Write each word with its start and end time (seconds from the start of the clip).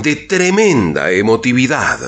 de 0.00 0.16
tremenda 0.16 1.10
emotividad. 1.12 1.98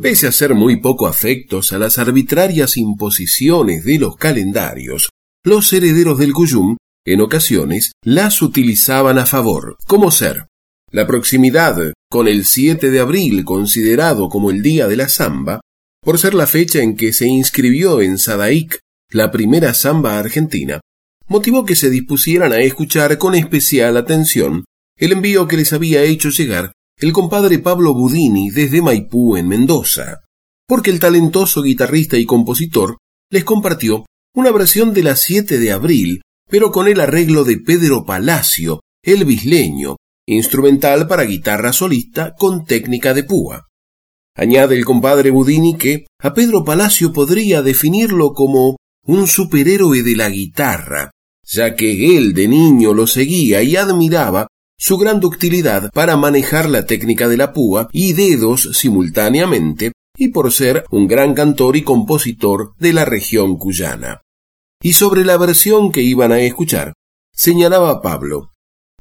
Pese 0.00 0.26
a 0.26 0.32
ser 0.32 0.54
muy 0.54 0.80
poco 0.80 1.06
afectos 1.06 1.72
a 1.72 1.78
las 1.78 1.98
arbitrarias 1.98 2.76
imposiciones 2.76 3.84
de 3.84 3.98
los 3.98 4.16
calendarios, 4.16 5.10
los 5.44 5.72
herederos 5.72 6.18
del 6.18 6.32
Cuyum, 6.32 6.76
en 7.04 7.20
ocasiones, 7.20 7.92
las 8.02 8.42
utilizaban 8.42 9.18
a 9.18 9.26
favor, 9.26 9.76
como 9.86 10.10
ser 10.10 10.46
la 10.90 11.06
proximidad 11.06 11.92
con 12.10 12.28
el 12.28 12.46
7 12.46 12.90
de 12.90 13.00
abril, 13.00 13.44
considerado 13.44 14.30
como 14.30 14.50
el 14.50 14.62
día 14.62 14.88
de 14.88 14.96
la 14.96 15.08
samba, 15.08 15.60
por 16.02 16.18
ser 16.18 16.32
la 16.32 16.46
fecha 16.46 16.80
en 16.80 16.96
que 16.96 17.12
se 17.12 17.26
inscribió 17.26 18.00
en 18.00 18.16
Sadaic 18.18 18.78
la 19.10 19.30
primera 19.30 19.74
samba 19.74 20.18
argentina, 20.18 20.80
motivó 21.28 21.64
que 21.64 21.76
se 21.76 21.90
dispusieran 21.90 22.52
a 22.52 22.58
escuchar 22.58 23.18
con 23.18 23.34
especial 23.34 23.96
atención 23.96 24.64
el 24.96 25.12
envío 25.12 25.46
que 25.46 25.56
les 25.56 25.72
había 25.72 26.02
hecho 26.02 26.30
llegar 26.30 26.72
el 27.00 27.12
compadre 27.12 27.60
Pablo 27.60 27.94
Budini 27.94 28.50
desde 28.50 28.82
Maipú 28.82 29.36
en 29.36 29.46
Mendoza, 29.46 30.20
porque 30.66 30.90
el 30.90 30.98
talentoso 30.98 31.62
guitarrista 31.62 32.16
y 32.16 32.24
compositor 32.24 32.98
les 33.30 33.44
compartió 33.44 34.04
una 34.34 34.50
versión 34.50 34.92
de 34.92 35.04
la 35.04 35.14
7 35.14 35.58
de 35.58 35.70
abril, 35.70 36.22
pero 36.50 36.72
con 36.72 36.88
el 36.88 37.00
arreglo 37.00 37.44
de 37.44 37.58
Pedro 37.58 38.04
Palacio, 38.04 38.80
el 39.04 39.24
bisleño, 39.24 39.96
instrumental 40.26 41.06
para 41.06 41.22
guitarra 41.22 41.72
solista 41.72 42.34
con 42.36 42.64
técnica 42.64 43.14
de 43.14 43.22
púa. 43.22 43.66
Añade 44.34 44.76
el 44.76 44.84
compadre 44.84 45.30
Budini 45.30 45.76
que 45.76 46.06
a 46.20 46.34
Pedro 46.34 46.64
Palacio 46.64 47.12
podría 47.12 47.62
definirlo 47.62 48.32
como 48.32 48.76
un 49.06 49.26
superhéroe 49.26 50.02
de 50.02 50.16
la 50.16 50.28
guitarra, 50.28 51.10
ya 51.50 51.74
que 51.74 52.16
él 52.16 52.34
de 52.34 52.46
niño 52.46 52.92
lo 52.92 53.06
seguía 53.06 53.62
y 53.62 53.76
admiraba 53.76 54.48
su 54.78 54.96
gran 54.98 55.18
ductilidad 55.18 55.90
para 55.92 56.16
manejar 56.16 56.68
la 56.68 56.86
técnica 56.86 57.26
de 57.26 57.36
la 57.36 57.52
púa 57.52 57.88
y 57.92 58.12
dedos 58.12 58.70
simultáneamente, 58.74 59.92
y 60.16 60.28
por 60.28 60.52
ser 60.52 60.84
un 60.90 61.06
gran 61.06 61.34
cantor 61.34 61.76
y 61.76 61.82
compositor 61.82 62.74
de 62.78 62.92
la 62.92 63.04
región 63.04 63.56
cuyana. 63.56 64.22
Y 64.82 64.92
sobre 64.92 65.24
la 65.24 65.36
versión 65.36 65.90
que 65.90 66.02
iban 66.02 66.32
a 66.32 66.40
escuchar, 66.40 66.92
señalaba 67.32 68.02
Pablo, 68.02 68.52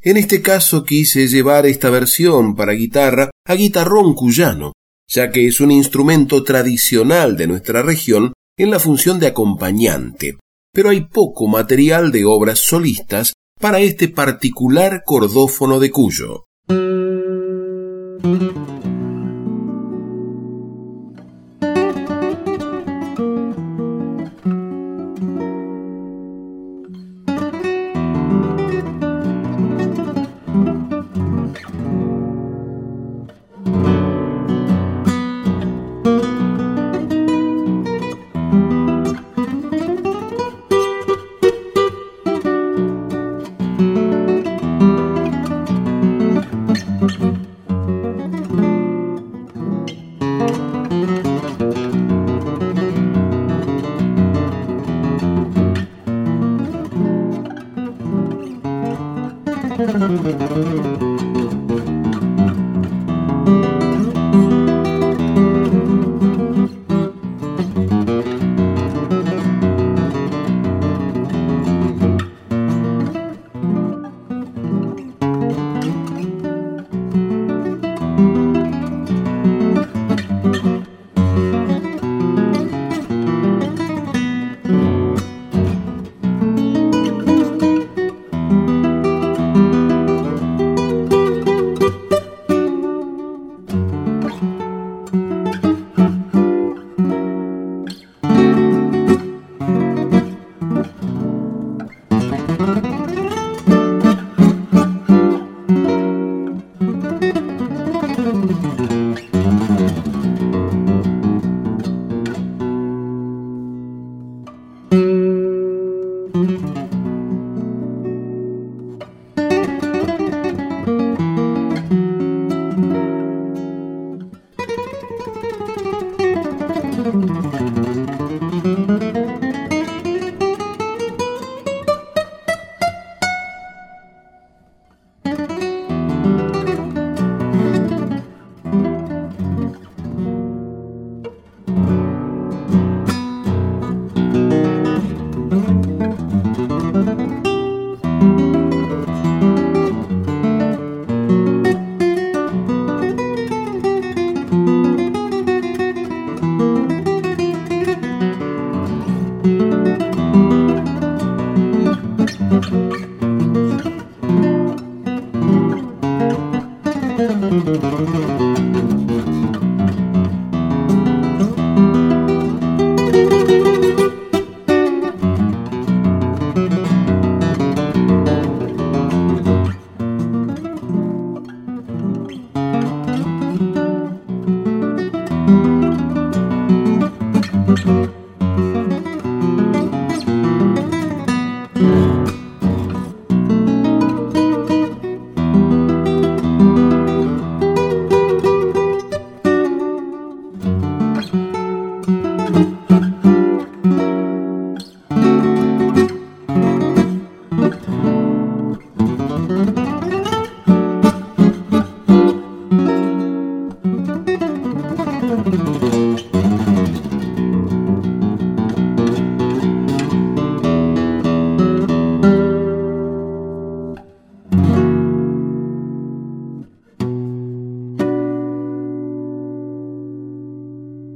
en 0.02 0.18
este 0.18 0.42
caso 0.42 0.84
quise 0.84 1.28
llevar 1.28 1.66
esta 1.66 1.90
versión 1.90 2.56
para 2.56 2.74
guitarra 2.74 3.30
a 3.46 3.56
guitarrón 3.56 4.14
cuyano, 4.14 4.74
ya 5.08 5.32
que 5.32 5.48
es 5.48 5.60
un 5.60 5.72
instrumento 5.72 6.44
tradicional 6.44 7.36
de 7.36 7.48
nuestra 7.48 7.82
región 7.82 8.34
en 8.58 8.72
la 8.72 8.80
función 8.80 9.20
de 9.20 9.28
acompañante, 9.28 10.38
pero 10.78 10.92
hay 10.92 11.02
poco 11.02 11.48
material 11.48 12.12
de 12.12 12.24
obras 12.26 12.60
solistas 12.60 13.34
para 13.60 13.80
este 13.80 14.10
particular 14.10 15.02
cordófono 15.04 15.80
de 15.80 15.90
Cuyo. 15.90 16.44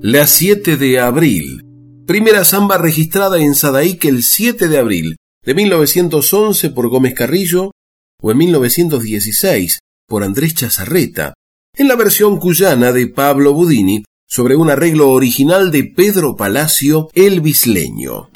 La 0.04 0.26
7 0.26 0.78
de 0.78 1.00
abril. 1.00 1.64
Primera 2.08 2.44
samba 2.44 2.80
registrada 2.80 3.38
en 3.38 3.54
Sadaique 3.54 4.08
el 4.08 4.24
7 4.24 4.68
de 4.68 4.80
abril 4.80 5.18
de 5.46 5.54
1911 5.54 6.72
por 6.72 6.90
Gómez 6.90 7.14
Carrillo 7.14 7.70
o 8.20 8.32
en 8.32 8.38
1916 8.40 9.78
por 10.08 10.24
Andrés 10.24 10.56
Chazarreta, 10.56 11.36
en 11.78 11.88
la 11.88 11.96
versión 11.96 12.40
cuyana 12.40 12.92
de 12.92 13.10
Pablo 13.10 13.54
Budini 13.54 14.04
sobre 14.28 14.56
un 14.56 14.72
arreglo 14.72 15.12
original 15.12 15.70
de 15.70 15.84
Pedro 15.84 16.36
Palacio 16.36 17.10
el 17.14 17.40
Bisleño. 17.42 18.32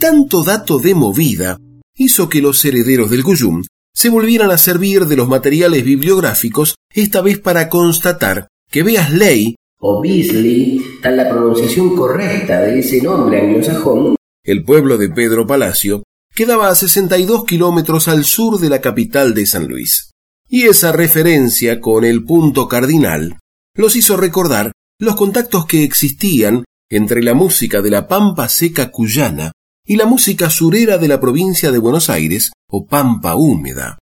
Tanto 0.00 0.42
dato 0.42 0.78
de 0.78 0.94
movida 0.94 1.58
hizo 1.98 2.30
que 2.30 2.40
los 2.40 2.64
herederos 2.64 3.10
del 3.10 3.24
Cuyum 3.24 3.62
se 3.98 4.10
volvieran 4.10 4.52
a 4.52 4.58
servir 4.58 5.06
de 5.06 5.16
los 5.16 5.26
materiales 5.26 5.82
bibliográficos, 5.82 6.76
esta 6.94 7.20
vez 7.20 7.40
para 7.40 7.68
constatar 7.68 8.46
que 8.70 8.84
Beas 8.84 9.12
Ley, 9.12 9.56
o 9.80 10.00
Beasley, 10.00 10.80
tal 11.02 11.16
la 11.16 11.28
pronunciación 11.28 11.96
correcta 11.96 12.60
de 12.60 12.78
ese 12.78 13.02
nombre 13.02 13.40
anglosajón, 13.40 14.14
el 14.44 14.64
pueblo 14.64 14.98
de 14.98 15.08
Pedro 15.08 15.48
Palacio, 15.48 16.04
quedaba 16.32 16.68
a 16.68 16.76
62 16.76 17.44
kilómetros 17.44 18.06
al 18.06 18.24
sur 18.24 18.60
de 18.60 18.68
la 18.68 18.80
capital 18.80 19.34
de 19.34 19.46
San 19.46 19.66
Luis. 19.66 20.12
Y 20.48 20.68
esa 20.68 20.92
referencia 20.92 21.80
con 21.80 22.04
el 22.04 22.22
punto 22.22 22.68
cardinal 22.68 23.40
los 23.74 23.96
hizo 23.96 24.16
recordar 24.16 24.70
los 25.00 25.16
contactos 25.16 25.66
que 25.66 25.82
existían 25.82 26.62
entre 26.88 27.20
la 27.20 27.34
música 27.34 27.82
de 27.82 27.90
la 27.90 28.06
Pampa 28.06 28.48
Seca 28.48 28.92
cuyana 28.92 29.50
y 29.88 29.96
la 29.96 30.04
música 30.04 30.50
surera 30.50 30.98
de 30.98 31.08
la 31.08 31.18
provincia 31.18 31.72
de 31.72 31.78
Buenos 31.78 32.10
Aires 32.10 32.52
o 32.70 32.84
Pampa 32.84 33.36
Húmeda. 33.36 33.98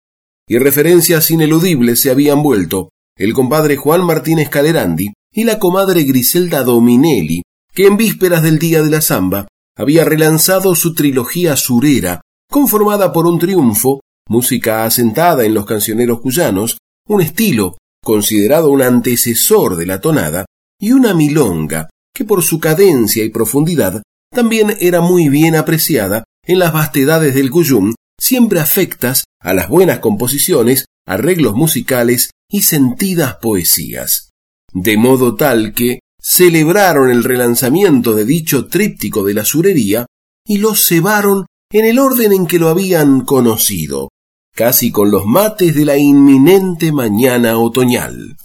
Y 0.48 0.58
referencias 0.58 1.30
ineludibles 1.30 2.00
se 2.00 2.10
habían 2.10 2.42
vuelto 2.42 2.90
el 3.16 3.32
compadre 3.32 3.76
Juan 3.76 4.04
Martínez 4.04 4.48
Calerandi 4.48 5.12
y 5.32 5.44
la 5.44 5.60
comadre 5.60 6.02
Griselda 6.02 6.64
Dominelli, 6.64 7.42
que 7.72 7.86
en 7.86 7.96
vísperas 7.96 8.42
del 8.42 8.58
Día 8.58 8.82
de 8.82 8.90
la 8.90 9.00
Zamba 9.00 9.46
había 9.76 10.04
relanzado 10.04 10.74
su 10.74 10.92
trilogía 10.92 11.54
surera, 11.54 12.20
conformada 12.50 13.12
por 13.12 13.26
un 13.26 13.38
triunfo, 13.38 14.00
música 14.28 14.84
asentada 14.84 15.44
en 15.44 15.54
los 15.54 15.66
cancioneros 15.66 16.20
cuyanos, 16.20 16.78
un 17.08 17.22
estilo 17.22 17.78
considerado 18.02 18.70
un 18.70 18.82
antecesor 18.82 19.76
de 19.76 19.86
la 19.86 20.00
tonada, 20.00 20.46
y 20.80 20.92
una 20.92 21.14
milonga 21.14 21.88
que 22.12 22.24
por 22.24 22.42
su 22.42 22.58
cadencia 22.58 23.24
y 23.24 23.30
profundidad 23.30 24.02
también 24.36 24.76
era 24.80 25.00
muy 25.00 25.30
bien 25.30 25.56
apreciada 25.56 26.24
en 26.46 26.58
las 26.58 26.70
vastedades 26.72 27.34
del 27.34 27.50
Cuyum, 27.50 27.94
siempre 28.20 28.60
afectas 28.60 29.24
a 29.40 29.54
las 29.54 29.68
buenas 29.70 30.00
composiciones, 30.00 30.84
arreglos 31.06 31.54
musicales 31.54 32.30
y 32.50 32.62
sentidas 32.62 33.36
poesías. 33.36 34.30
De 34.74 34.98
modo 34.98 35.36
tal 35.36 35.72
que 35.72 36.00
celebraron 36.20 37.10
el 37.10 37.24
relanzamiento 37.24 38.14
de 38.14 38.26
dicho 38.26 38.66
tríptico 38.66 39.24
de 39.24 39.32
la 39.32 39.44
surería 39.46 40.04
y 40.46 40.58
lo 40.58 40.74
cebaron 40.74 41.46
en 41.72 41.86
el 41.86 41.98
orden 41.98 42.32
en 42.32 42.46
que 42.46 42.58
lo 42.58 42.68
habían 42.68 43.22
conocido, 43.22 44.10
casi 44.54 44.92
con 44.92 45.10
los 45.10 45.24
mates 45.24 45.74
de 45.74 45.86
la 45.86 45.96
inminente 45.96 46.92
mañana 46.92 47.56
otoñal. 47.56 48.36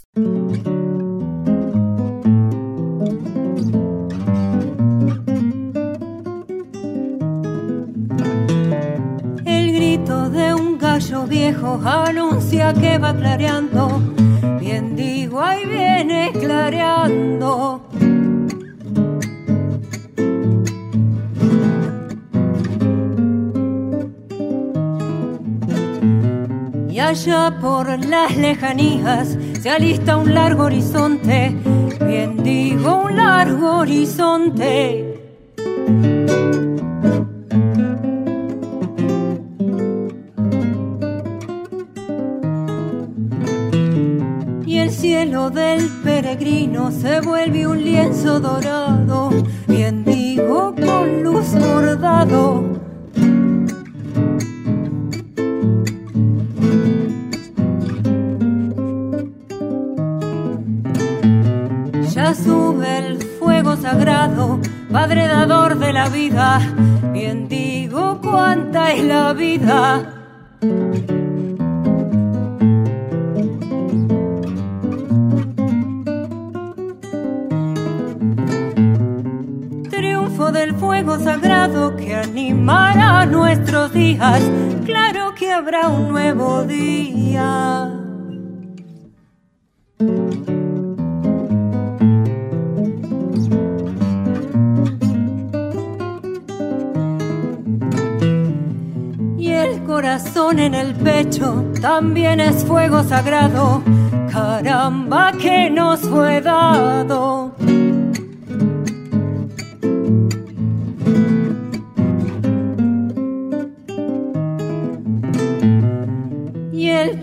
Viejo 11.32 11.80
anuncia 11.86 12.74
que 12.74 12.98
va 12.98 13.16
clareando, 13.16 14.02
bien 14.60 14.98
digo, 14.98 15.42
ahí 15.42 15.66
viene 15.66 16.34
clareando. 16.34 17.88
Y 26.90 27.00
allá 27.00 27.58
por 27.62 27.88
las 28.06 28.36
lejanías 28.36 29.38
se 29.62 29.70
alista 29.70 30.18
un 30.18 30.34
largo 30.34 30.66
horizonte, 30.66 31.56
bien 32.06 32.44
digo, 32.44 33.04
un 33.06 33.16
largo 33.16 33.78
horizonte. 33.78 35.11
Peregrino 46.42 46.92
se 46.92 47.22
vuelve 47.22 47.68
un 47.68 47.84
lienzo 47.84 48.40
dorado, 48.40 49.30
bien 49.68 50.04
digo 50.04 50.74
con 50.76 51.24
luz 51.24 51.54
bordado. 51.54 52.80
Ya 62.12 62.34
sube 62.34 62.98
el 62.98 63.22
fuego 63.40 63.76
sagrado, 63.78 64.60
Padre 64.92 65.28
dador 65.28 65.78
de 65.78 65.94
la 65.94 66.10
vida, 66.10 66.60
bien 67.14 67.48
digo 67.48 68.20
cuánta 68.20 68.94
es 68.94 69.04
la 69.04 69.34
vida. 69.34 70.11
Claro 84.86 85.34
que 85.36 85.52
habrá 85.52 85.90
un 85.90 86.10
nuevo 86.10 86.64
día. 86.64 87.90
Y 99.38 99.50
el 99.50 99.84
corazón 99.84 100.60
en 100.60 100.74
el 100.74 100.94
pecho 100.96 101.66
también 101.82 102.40
es 102.40 102.64
fuego 102.64 103.04
sagrado, 103.04 103.82
caramba 104.32 105.34
que 105.34 105.70
nos 105.70 106.00
fue 106.02 106.42
dado. 106.42 107.41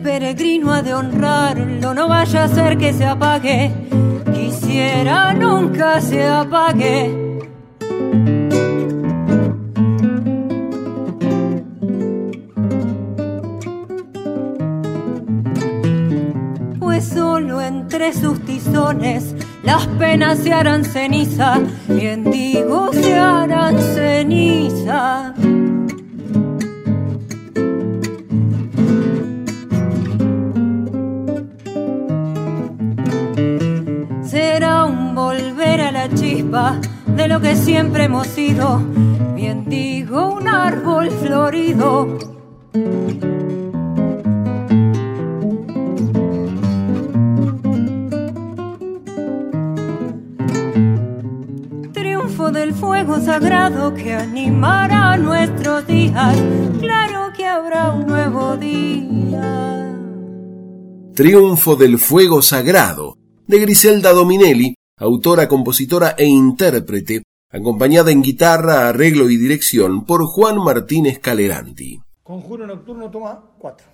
Peregrino 0.09 0.73
ha 0.73 0.81
de 0.81 0.95
honrarlo, 0.95 1.93
no 1.93 2.09
vaya 2.09 2.45
a 2.45 2.49
ser 2.49 2.79
que 2.79 2.95
se 2.95 3.05
apague, 3.05 3.71
quisiera 4.33 5.35
nunca 5.35 6.01
se 6.01 6.27
apague. 6.27 7.39
Pues 16.79 17.05
solo 17.09 17.61
entre 17.61 18.15
sus 18.15 18.41
tizones 18.47 19.35
las 19.63 19.87
penas 19.99 20.39
se 20.39 20.55
harán 20.55 20.87
ceniza, 20.87 21.61
bien 21.87 22.31
digo 22.31 22.91
se 22.95 23.15
harán 23.15 23.79
ceniza. 23.79 25.35
De 36.29 37.27
lo 37.27 37.41
que 37.41 37.57
siempre 37.57 38.05
hemos 38.05 38.27
sido. 38.27 38.83
Bien 39.35 39.65
digo, 39.67 40.35
un 40.35 40.47
árbol 40.47 41.11
florido. 41.11 42.19
Triunfo 51.95 52.51
del 52.51 52.75
fuego 52.75 53.21
sagrado 53.21 53.95
que 53.95 54.13
animará 54.13 55.17
nuestros 55.17 55.87
días. 55.87 56.37
Claro 56.79 57.33
que 57.35 57.47
habrá 57.47 57.93
un 57.93 58.07
nuevo 58.07 58.57
día. 58.59 59.95
Triunfo 61.15 61.75
del 61.75 61.99
fuego 61.99 62.43
sagrado 62.43 63.17
de 63.47 63.61
Griselda 63.61 64.13
Dominelli 64.13 64.78
autora, 64.99 65.49
compositora 65.49 66.15
e 66.19 66.27
intérprete, 66.27 67.23
acompañada 67.51 68.11
en 68.11 68.23
guitarra, 68.23 68.89
arreglo 68.89 69.31
y 69.31 69.37
dirección 69.37 70.05
por 70.05 70.27
Juan 70.27 70.59
Martínez 70.59 71.19
Caleranti. 71.19 72.01
Conjuro 72.23 72.67
nocturno 72.67 73.11
toma 73.11 73.41
cuatro. 73.59 73.87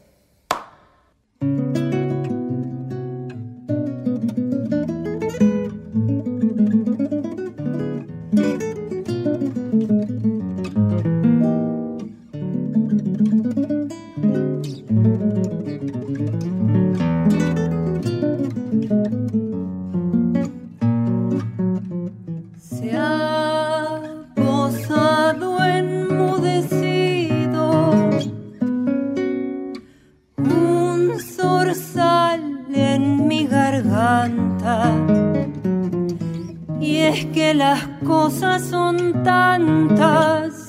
Son 38.71 39.23
tantas 39.23 40.67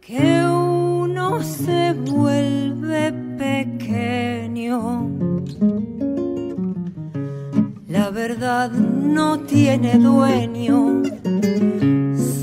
que 0.00 0.44
uno 0.46 1.42
se 1.42 1.92
vuelve 1.92 3.12
pequeño. 3.38 5.10
La 7.88 8.10
verdad 8.10 8.70
no 8.70 9.40
tiene 9.40 9.98
dueño, 9.98 11.02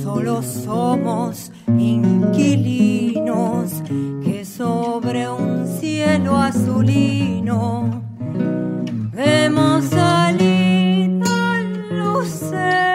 solo 0.04 0.42
somos 0.42 1.52
inquilinos 1.78 3.04
que 4.24 4.46
sobre 4.46 5.30
un 5.30 5.68
cielo 5.80 6.38
azulino 6.38 8.04
vemos 9.14 9.92
al 9.94 10.33
lucero, 12.44 12.93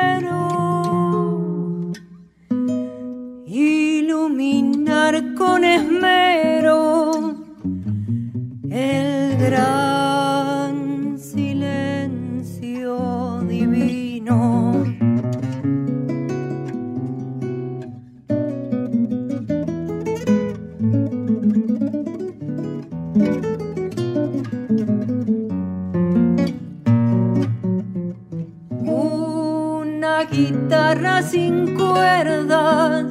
guitarra 30.89 31.23
sin 31.23 31.77
cuerdas 31.77 33.05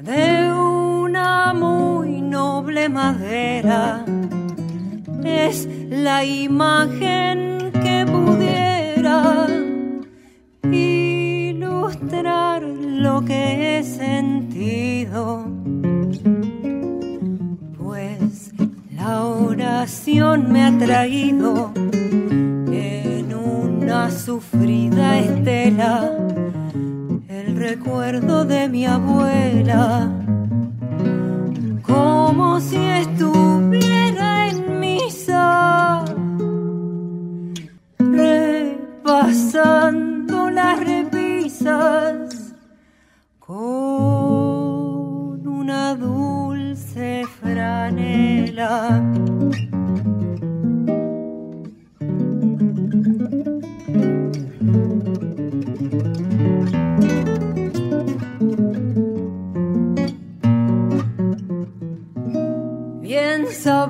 de 0.00 0.52
una 0.52 1.54
muy 1.54 2.20
noble 2.20 2.88
madera 2.88 4.04
es 5.24 5.68
la 5.90 6.24
imagen 6.24 7.70
que 7.72 8.04
pudiera 8.10 9.46
ilustrar 10.64 11.82
lo 12.62 13.24
que 13.24 13.78
he 13.78 13.84
sentido. 13.84 15.46
Pues 17.78 18.52
la 18.92 19.24
oración 19.24 20.50
me 20.50 20.64
ha 20.64 20.76
traído 20.76 21.72
en 21.76 23.34
una 23.34 24.10
sufrida 24.10 25.18
estela 25.20 26.10
el 26.10 26.15
recuerdo 27.70 28.44
de 28.44 28.68
mi 28.68 28.86
abuela, 28.86 30.08
como 31.82 32.60
si 32.60 32.76
estuviera 32.76 34.50
en 34.50 34.78
misa, 34.78 36.04
repasando 37.98 39.48
las 40.50 40.78
repisas 40.78 42.54
con 43.40 43.56
una 45.48 45.96
dulce 45.96 47.24
franela. 47.40 49.02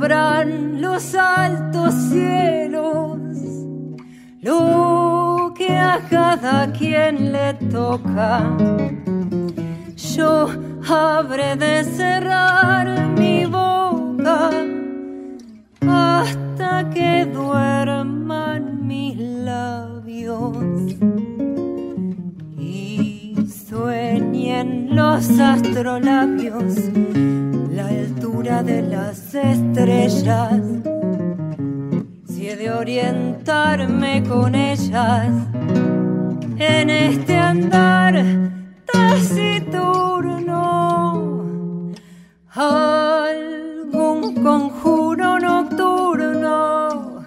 Los 0.08 1.16
altos 1.16 1.92
cielos 2.12 3.18
lo 4.40 5.52
que 5.56 5.76
a 5.76 6.00
cada 6.08 6.72
quien 6.72 7.32
le 7.32 7.54
toca. 7.54 8.56
Yo 9.96 10.48
habré 10.88 11.56
de 11.56 11.82
cerrar 11.82 12.86
mi 13.18 13.46
boca 13.46 14.50
hasta 15.88 16.88
que 16.90 17.24
duerman 17.24 18.86
mis 18.86 19.18
labios 19.18 20.56
y 22.56 23.34
sueñen 23.68 24.94
los 24.94 25.40
astrolabios 25.40 26.74
de 28.66 28.82
las 28.82 29.34
estrellas. 29.34 30.60
Si 32.26 32.48
he 32.48 32.56
de 32.56 32.70
orientarme 32.70 34.24
con 34.28 34.54
ellas 34.56 35.28
en 36.58 36.90
este 36.90 37.36
andar 37.36 38.24
taciturno, 38.92 40.56
algún 42.54 44.34
conjuro 44.42 45.38
nocturno 45.38 47.24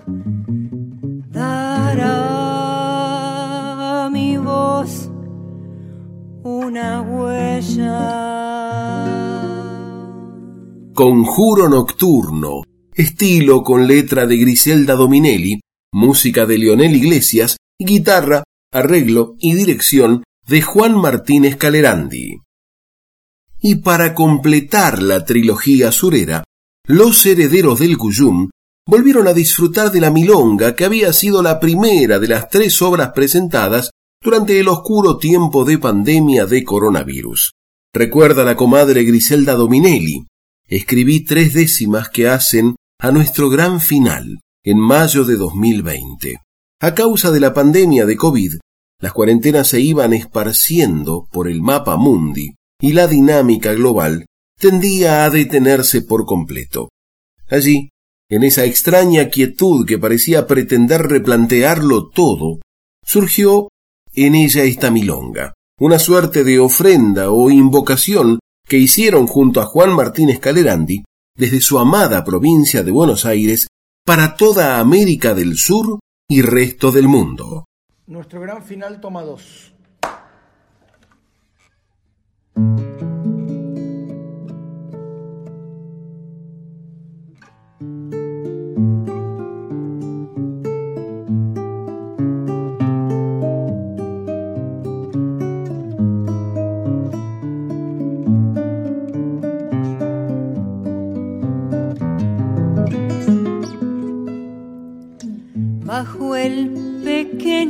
dará 1.32 2.18
a 4.06 4.10
mi 4.12 4.38
voz 4.38 5.10
una 6.44 7.02
huella. 7.02 8.29
Conjuro 11.00 11.70
Nocturno, 11.70 12.64
estilo 12.94 13.64
con 13.64 13.88
letra 13.88 14.28
de 14.28 14.36
Griselda 14.36 14.96
Dominelli, 14.96 15.62
música 15.94 16.46
de 16.46 16.58
Leonel 16.58 16.94
Iglesias, 16.94 17.56
guitarra, 17.80 18.44
arreglo 18.74 19.38
y 19.40 19.54
dirección 19.54 20.26
de 20.46 20.62
Juan 20.62 21.00
Martínez 21.00 21.56
Calerandi. 21.56 22.42
Y 23.62 23.76
para 23.76 24.14
completar 24.14 25.02
la 25.02 25.24
trilogía 25.24 25.94
surera, 25.94 26.44
los 26.86 27.26
herederos 27.26 27.80
del 27.80 27.98
Cuyum 27.98 28.50
volvieron 28.86 29.26
a 29.30 29.34
disfrutar 29.34 29.94
de 29.94 30.02
la 30.02 30.12
milonga 30.12 30.76
que 30.76 30.84
había 30.84 31.14
sido 31.14 31.42
la 31.42 31.62
primera 31.62 32.20
de 32.20 32.28
las 32.28 32.50
tres 32.50 32.82
obras 32.82 33.12
presentadas 33.16 33.90
durante 34.22 34.60
el 34.60 34.68
oscuro 34.68 35.18
tiempo 35.18 35.64
de 35.64 35.78
pandemia 35.78 36.46
de 36.46 36.66
coronavirus. 36.66 37.54
Recuerda 37.96 38.44
la 38.44 38.58
comadre 38.58 39.06
Griselda 39.06 39.54
Dominelli, 39.54 40.26
escribí 40.70 41.22
tres 41.22 41.54
décimas 41.54 42.10
que 42.10 42.28
hacen 42.28 42.76
a 43.00 43.12
nuestro 43.12 43.50
gran 43.50 43.82
final 43.82 44.40
en 44.64 44.78
mayo 44.78 45.26
de 45.26 45.36
2020. 45.36 46.38
A 46.82 46.94
causa 46.94 47.32
de 47.32 47.40
la 47.40 47.54
pandemia 47.54 48.06
de 48.06 48.16
COVID, 48.16 48.60
las 49.02 49.14
cuarentenas 49.14 49.68
se 49.68 49.82
iban 49.82 50.14
esparciendo 50.14 51.28
por 51.32 51.50
el 51.50 51.62
mapa 51.62 51.98
mundi 51.98 52.56
y 52.80 52.94
la 52.94 53.08
dinámica 53.08 53.74
global 53.74 54.26
tendía 54.60 55.24
a 55.24 55.30
detenerse 55.30 56.02
por 56.04 56.26
completo. 56.26 56.90
Allí, 57.50 57.90
en 58.30 58.44
esa 58.44 58.66
extraña 58.66 59.30
quietud 59.30 59.88
que 59.88 59.98
parecía 59.98 60.46
pretender 60.46 61.02
replantearlo 61.02 62.10
todo, 62.10 62.60
surgió 63.04 63.70
en 64.14 64.36
ella 64.36 64.64
esta 64.64 64.92
milonga, 64.92 65.54
una 65.80 65.98
suerte 65.98 66.44
de 66.44 66.60
ofrenda 66.60 67.32
o 67.32 67.50
invocación 67.50 68.40
que 68.70 68.78
hicieron 68.78 69.28
junto 69.28 69.60
a 69.60 69.66
Juan 69.66 69.94
Martínez 69.94 70.40
Calerandi 70.40 71.04
desde 71.36 71.60
su 71.60 71.80
amada 71.80 72.24
provincia 72.24 72.84
de 72.84 72.92
Buenos 72.92 73.26
Aires 73.26 73.68
para 74.06 74.36
toda 74.36 74.80
América 74.80 75.34
del 75.34 75.58
Sur 75.58 76.00
y 76.30 76.42
resto 76.42 76.92
del 76.92 77.08
mundo. 77.08 77.66
Nuestro 78.08 78.40
gran 78.40 78.64
final 78.64 79.02
toma 79.02 79.24
dos. 79.24 79.74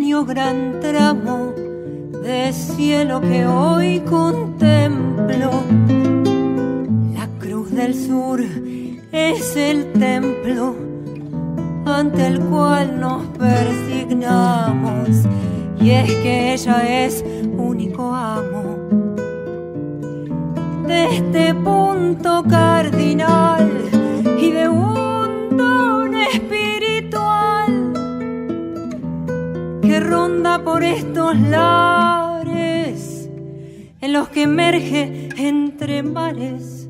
Gran 0.09 0.79
tramo 0.81 1.53
de 2.23 2.51
cielo 2.51 3.21
que 3.21 3.45
hoy 3.45 3.99
contemplo. 3.99 5.51
La 7.13 7.27
cruz 7.39 7.71
del 7.71 7.93
sur 7.93 8.41
es 9.11 9.55
el 9.55 9.93
templo 9.93 10.75
ante 11.85 12.25
el 12.25 12.39
cual 12.39 12.99
nos 12.99 13.23
persignamos 13.37 15.09
y 15.79 15.91
es 15.91 16.15
que 16.15 16.53
ella 16.53 17.05
es 17.05 17.23
único 17.55 18.13
amo 18.13 18.77
de 20.87 21.05
este 21.17 21.53
punto 21.53 22.43
cardinal 22.49 23.69
y 24.39 24.51
de 24.51 24.67
un 24.67 25.55
que 29.89 29.99
ronda 29.99 30.63
por 30.63 30.83
estos 30.83 31.35
lares 31.39 33.27
en 33.99 34.13
los 34.13 34.29
que 34.29 34.43
emerge 34.43 35.29
entre 35.35 36.03
mares 36.03 36.87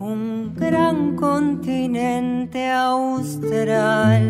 un 0.00 0.52
gran 0.56 1.14
continente 1.14 2.68
austral. 2.68 4.28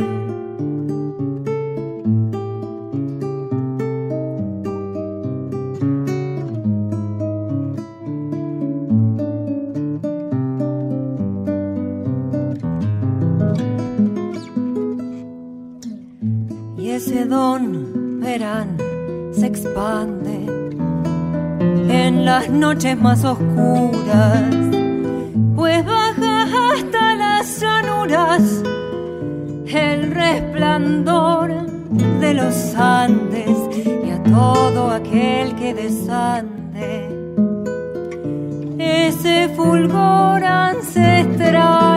Se 18.32 19.46
expande 19.46 20.46
en 21.90 22.24
las 22.24 22.48
noches 22.48 22.96
más 22.98 23.24
oscuras, 23.24 24.42
pues 25.54 25.84
baja 25.84 26.72
hasta 26.72 27.14
las 27.14 27.60
llanuras 27.60 28.62
el 29.66 30.12
resplandor 30.12 31.66
de 32.20 32.32
los 32.32 32.74
Andes 32.74 33.50
y 33.76 34.10
a 34.10 34.22
todo 34.22 34.90
aquel 34.92 35.54
que 35.56 35.74
desande 35.74 37.10
ese 38.78 39.50
fulgor 39.50 40.42
ancestral, 40.42 41.91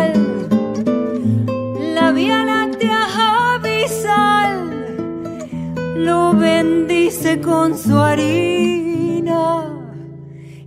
con 7.41 7.77
su 7.77 7.97
harina 7.97 9.65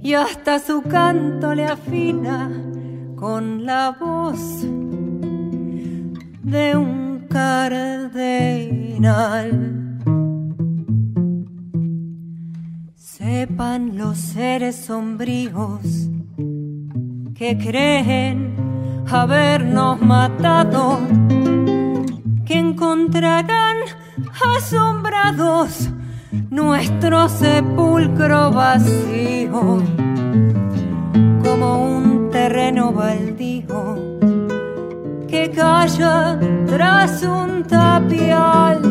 y 0.03 0.15
hasta 0.15 0.59
su 0.59 0.83
canto 0.83 1.55
le 1.55 1.65
afina 1.65 2.51
con 3.17 3.65
la 3.65 3.97
voz 3.99 4.63
de 6.43 6.77
un 6.77 7.27
cardenal. 7.29 8.67
Sepan 12.97 13.97
los 13.97 14.19
seres 14.19 14.77
sombríos 14.77 16.09
que 17.35 17.57
creen 17.59 18.55
habernos 19.11 20.01
matado, 20.01 21.01
que 22.45 22.59
encontrarán 22.59 23.77
asombrados 24.57 25.91
nuestro 26.59 27.29
sepulcro 27.29 28.51
vacío 28.51 29.81
como 31.45 31.69
un 31.97 32.31
terreno 32.33 32.93
baldío 32.93 33.81
que 35.29 35.53
calla 35.53 36.37
tras 36.67 37.23
un 37.23 37.63
tapial. 37.63 38.83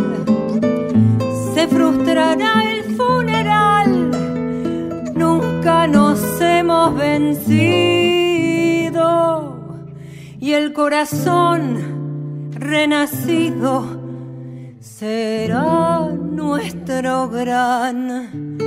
Se 1.53 1.67
frustrará 1.67 2.53
el 2.71 2.95
funeral, 2.95 4.11
nunca 5.13 5.87
nos 5.87 6.39
hemos 6.39 6.95
vencido 6.95 8.37
y 10.39 10.53
el 10.53 10.71
corazón 10.71 11.59
renacido 12.53 13.96
será 14.87 16.07
nuestro 16.09 17.29
gran 17.29 18.57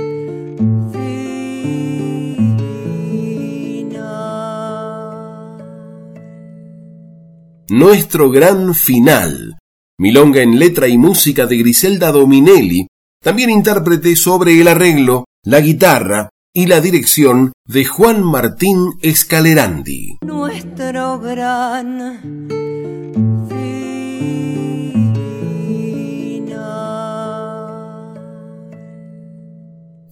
Nuestro 7.69 8.29
gran 8.29 8.75
final. 8.75 9.57
Milonga 9.97 10.41
en 10.41 10.59
letra 10.59 10.89
y 10.89 10.97
música 10.97 11.45
de 11.45 11.57
Griselda 11.57 12.11
Dominelli, 12.11 12.85
también 13.23 13.49
intérprete 13.49 14.15
sobre 14.17 14.59
el 14.59 14.67
arreglo, 14.67 15.23
la 15.43 15.61
guitarra 15.61 16.29
y 16.53 16.65
la 16.67 16.81
dirección 16.81 17.53
de 17.65 17.85
Juan 17.85 18.23
Martín 18.23 18.91
Escalerandi. 19.01 20.17
Nuestro 20.21 21.17
gran 21.19 22.49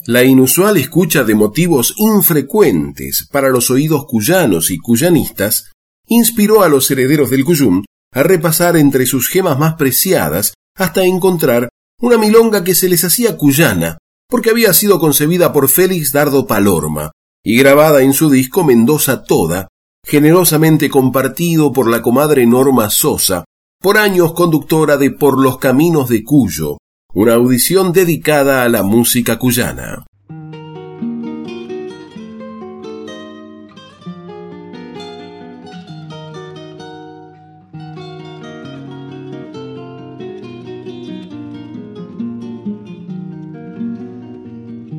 La 0.10 0.24
inusual 0.24 0.78
escucha 0.78 1.24
de 1.24 1.36
motivos 1.36 1.94
infrecuentes 1.98 3.28
para 3.32 3.50
los 3.50 3.70
oídos 3.70 4.08
cuyanos 4.08 4.72
y 4.72 4.80
cuyanistas 4.80 5.72
inspiró 6.08 6.64
a 6.64 6.68
los 6.68 6.90
herederos 6.90 7.30
del 7.30 7.46
Cuyum 7.46 7.84
a 8.12 8.24
repasar 8.24 8.76
entre 8.76 9.06
sus 9.06 9.28
gemas 9.30 9.60
más 9.60 9.76
preciadas 9.76 10.56
hasta 10.76 11.06
encontrar 11.06 11.70
una 12.02 12.18
milonga 12.18 12.64
que 12.64 12.74
se 12.74 12.90
les 12.90 13.04
hacía 13.04 13.38
cuyana, 13.38 14.00
porque 14.28 14.50
había 14.50 14.74
sido 14.74 15.00
concebida 15.00 15.54
por 15.54 15.70
Félix 15.70 16.12
Dardo 16.12 16.48
Palorma 16.48 17.12
y 17.44 17.60
grabada 17.60 18.02
en 18.02 18.14
su 18.14 18.32
disco 18.32 18.64
Mendoza 18.64 19.24
Toda, 19.24 19.68
generosamente 20.04 20.90
compartido 20.90 21.72
por 21.72 21.88
la 21.88 22.02
comadre 22.02 22.48
Norma 22.48 22.90
Sosa, 22.90 23.46
por 23.80 24.00
años 24.00 24.34
conductora 24.34 24.98
de 24.98 25.12
Por 25.12 25.40
los 25.40 25.60
Caminos 25.60 26.10
de 26.10 26.24
Cuyo, 26.24 26.80
una 27.12 27.34
audición 27.34 27.92
dedicada 27.92 28.64
a 28.64 28.70
la 28.70 28.84
música 28.84 29.40
cuyana. 29.40 30.06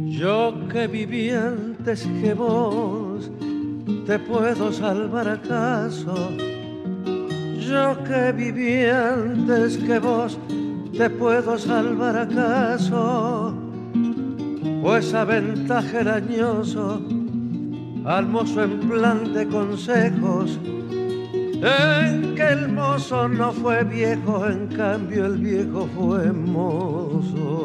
Yo 0.08 0.68
que 0.68 0.88
viví 0.88 1.30
antes 1.30 2.08
que 2.20 2.34
vos, 2.34 3.30
¿te 4.06 4.18
puedo 4.18 4.72
salvar 4.72 5.28
acaso? 5.28 6.14
Yo 7.60 8.02
que 8.02 8.32
viví 8.32 8.84
antes 8.86 9.78
que 9.78 10.00
vos, 10.00 10.36
¿Te 10.96 11.08
puedo 11.08 11.56
salvar 11.56 12.16
acaso? 12.16 13.54
Pues 14.82 15.14
aventaje 15.14 16.04
dañoso 16.04 17.00
al 18.04 18.26
mozo 18.26 18.64
en 18.64 18.80
plan 18.80 19.32
de 19.32 19.46
consejos, 19.46 20.58
en 20.64 22.34
que 22.34 22.48
el 22.48 22.68
mozo 22.72 23.28
no 23.28 23.52
fue 23.52 23.84
viejo, 23.84 24.46
en 24.46 24.66
cambio 24.68 25.26
el 25.26 25.38
viejo 25.38 25.88
fue 25.94 26.32
mozo. 26.32 27.60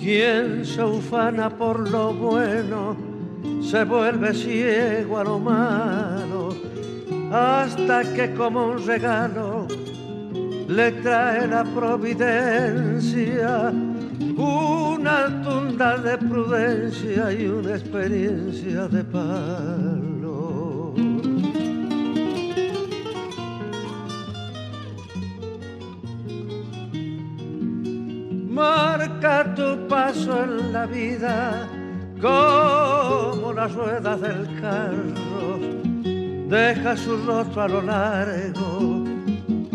¿Quién 0.00 0.64
se 0.64 0.82
ufana 0.82 1.50
por 1.50 1.88
lo 1.88 2.12
bueno? 2.14 3.09
Se 3.62 3.84
vuelve 3.84 4.34
ciego 4.34 5.18
a 5.18 5.24
lo 5.24 5.38
malo, 5.38 6.54
hasta 7.32 8.02
que 8.14 8.34
como 8.34 8.68
un 8.68 8.86
regalo 8.86 9.66
le 10.68 10.92
trae 10.92 11.46
la 11.46 11.64
providencia 11.64 13.72
una 14.36 15.42
tunda 15.42 15.98
de 15.98 16.18
prudencia 16.18 17.32
y 17.32 17.46
una 17.46 17.72
experiencia 17.72 18.88
de 18.88 19.04
palo. 19.04 20.94
Marca 28.48 29.54
tu 29.54 29.88
paso 29.88 30.44
en 30.44 30.72
la 30.72 30.86
vida 30.86 31.68
como 32.20 33.52
las 33.52 33.72
ruedas 33.74 34.20
del 34.20 34.60
carro, 34.60 35.58
deja 36.48 36.96
su 36.96 37.16
rostro 37.24 37.62
a 37.62 37.68
lo 37.68 37.82
largo, 37.82 39.04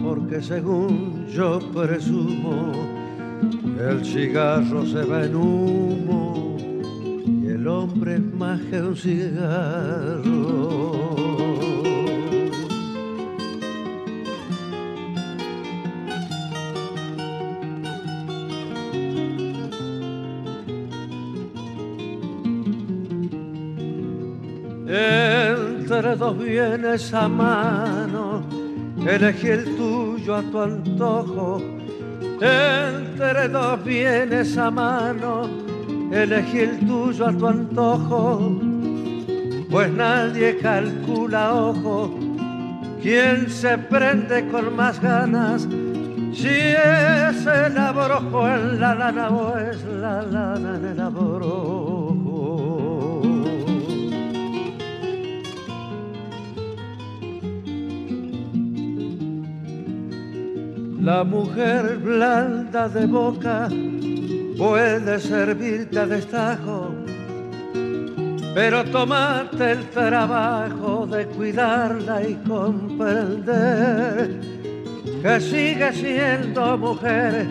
porque 0.03 0.41
según 0.41 1.27
yo 1.27 1.59
presumo, 1.73 2.71
el 3.79 4.05
cigarro 4.05 4.85
se 4.85 5.03
va 5.03 5.25
en 5.25 5.35
humo 5.35 6.57
y 7.25 7.47
el 7.47 7.67
hombre 7.67 8.15
es 8.15 8.33
más 8.33 8.61
que 8.61 8.81
un 8.81 8.95
cigarro. 8.95 10.55
Dos 26.15 26.37
bienes 26.37 27.13
a 27.13 27.27
mano, 27.27 28.43
elegí 29.05 29.47
el 29.47 29.75
tuyo 29.75 30.35
a 30.35 30.41
tu 30.41 30.61
antojo. 30.61 31.61
Entre 32.41 33.47
dos 33.47 33.83
bienes 33.83 34.57
a 34.57 34.71
mano, 34.71 35.49
elegí 36.11 36.59
el 36.59 36.79
tuyo 36.85 37.27
a 37.27 37.31
tu 37.33 37.47
antojo. 37.47 38.51
Pues 39.69 39.91
nadie 39.91 40.57
calcula 40.57 41.53
ojo 41.53 42.25
quién 43.01 43.49
se 43.49 43.77
prende 43.77 44.47
con 44.47 44.75
más 44.75 44.99
ganas. 44.99 45.67
Si 46.33 46.47
es 46.47 47.45
el 47.45 47.77
abrojo 47.77 48.47
en 48.47 48.79
la 48.79 48.95
lana 48.95 49.29
o 49.29 49.57
es 49.57 49.83
la 49.85 50.23
lana 50.23 50.77
en 50.77 50.85
el 50.85 50.99
abrojo. 50.99 51.94
La 61.05 61.23
mujer 61.23 61.97
blanda 61.99 62.89
de 62.89 63.05
boca 63.05 63.69
puede 64.57 65.19
servirte 65.19 65.99
a 65.99 66.07
destajo, 66.07 66.95
pero 68.55 68.83
tomate 68.85 69.73
el 69.73 69.87
trabajo 69.91 71.05
de 71.05 71.27
cuidarla 71.27 72.27
y 72.27 72.33
comprender 72.47 74.41
que 75.21 75.39
sigue 75.39 75.93
siendo 75.93 76.75
mujer 76.75 77.45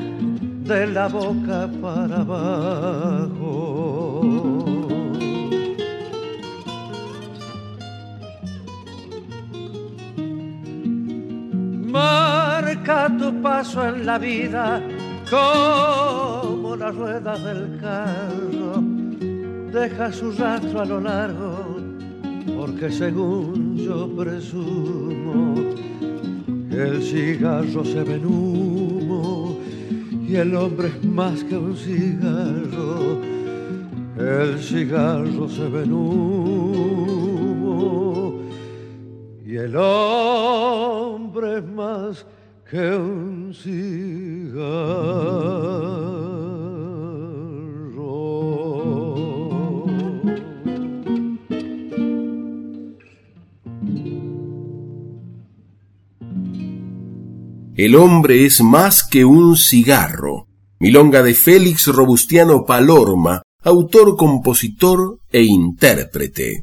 de 0.65 0.89
la 0.89 1.07
boca 1.07 1.71
para 1.81 2.23
abajo. 2.23 4.04
Marca 12.87 13.09
tu 13.17 13.33
paso 13.41 13.89
en 13.89 14.05
la 14.05 14.19
vida 14.19 14.83
como 15.31 16.77
las 16.77 16.95
ruedas 16.95 17.43
del 17.43 17.81
carro. 17.81 18.83
Deja 19.73 20.13
su 20.13 20.31
rastro 20.33 20.83
a 20.83 20.85
lo 20.85 21.01
largo, 21.01 21.79
porque 22.59 22.91
según 22.91 23.75
yo 23.77 24.07
presumo, 24.15 25.55
el 26.71 27.03
cigarro 27.03 27.87
se 27.87 28.03
ve 28.03 28.19
humo 28.19 29.59
y 30.29 30.37
el 30.37 30.55
hombre 30.55 30.89
es 30.89 31.03
más 31.07 31.43
que 31.43 31.57
un 31.57 31.75
cigarro. 31.75 33.23
El 34.19 34.59
cigarro 34.59 35.49
se 35.49 35.69
ve 35.71 35.85
humo 35.85 36.35
y 39.47 39.57
el 39.57 39.75
hombre 39.75 40.24
El 57.85 57.97
hombre 57.97 58.47
es 58.47 58.63
más 58.63 59.07
que 59.07 59.27
un 59.27 59.59
cigarro. 59.59 60.47
Milonga 60.81 61.23
de 61.23 61.35
Félix 61.35 61.89
Robustiano 61.89 62.65
Palorma, 62.65 63.43
autor, 63.63 64.17
compositor 64.17 65.19
e 65.31 65.43
intérprete. 65.43 66.63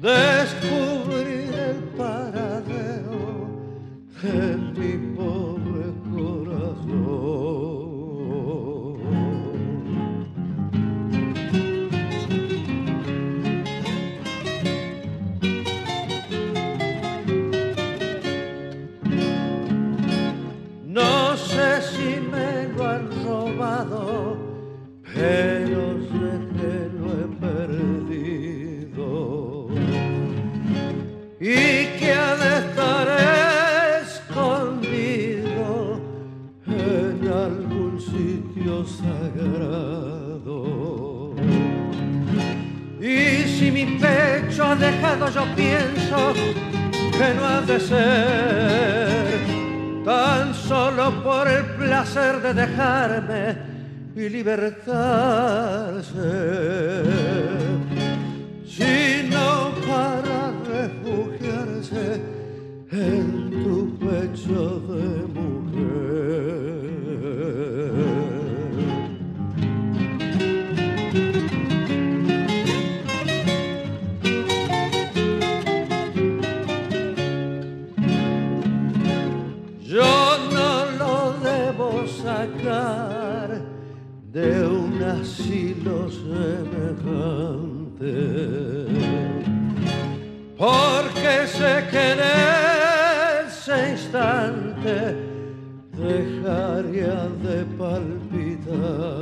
descubrir 0.00 1.52
el 1.54 1.82
paradero 1.96 3.48
de 4.22 4.56
mi 4.56 5.07
dejado, 44.78 45.28
yo 45.30 45.44
pienso 45.54 46.32
que 47.18 47.34
no 47.34 47.44
ha 47.44 47.60
de 47.62 47.80
ser. 47.80 49.38
Tan 50.04 50.54
solo 50.54 51.22
por 51.22 51.48
el 51.48 51.64
placer 51.76 52.40
de 52.40 52.54
dejarme 52.54 53.56
y 54.16 54.28
libertarse, 54.28 54.82
sino 58.66 59.72
para 59.86 60.52
refugiarse 60.66 62.22
en 62.90 63.37
semejante, 86.38 88.16
porque 90.56 91.34
sé 91.56 91.72
que 91.90 92.02
en 92.12 92.20
ese 93.46 93.74
instante 93.94 94.96
dejaría 96.06 97.20
de 97.46 97.56
palpitar. 97.82 99.18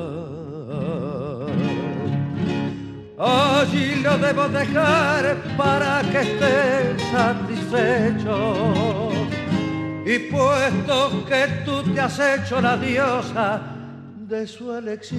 Allí 3.18 3.88
lo 4.02 4.18
debo 4.18 4.44
dejar 4.48 5.22
para 5.56 6.02
que 6.10 6.20
esté 6.20 6.98
satisfecho. 7.12 8.36
Y 10.04 10.18
puesto 10.30 11.24
que 11.26 11.48
tú 11.64 11.82
te 11.82 12.00
has 12.00 12.18
hecho 12.20 12.60
la 12.60 12.76
diosa 12.76 13.75
de 14.28 14.46
su 14.46 14.72
elección, 14.72 15.18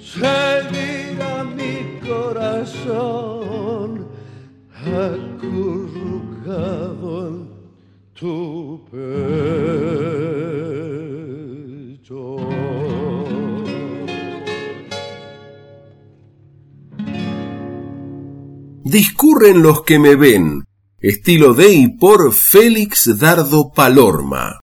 seguirá 0.00 1.42
mi 1.44 1.98
corazón 2.06 4.06
acurrucado 4.72 7.28
en 7.28 7.48
tu 8.14 8.84
pecho. 8.90 9.16
Discurren 18.84 19.62
los 19.62 19.82
que 19.82 19.98
me 19.98 20.14
ven, 20.16 20.64
estilo 20.98 21.52
de 21.52 21.72
y 21.72 21.88
por 21.88 22.32
Félix 22.32 23.18
Dardo 23.18 23.72
Palorma. 23.74 24.60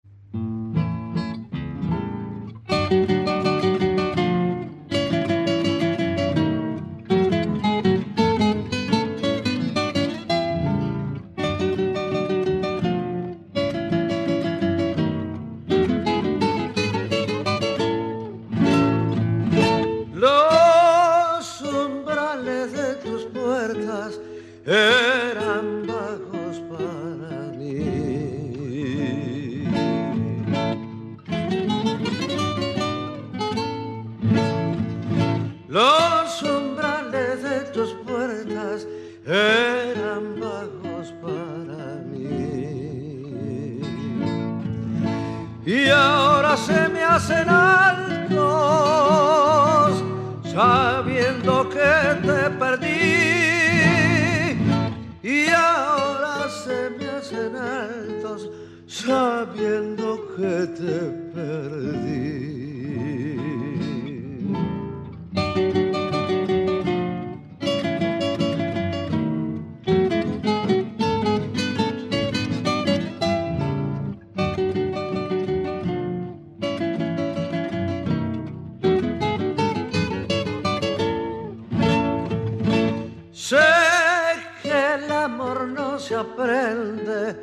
aprende, 86.18 87.36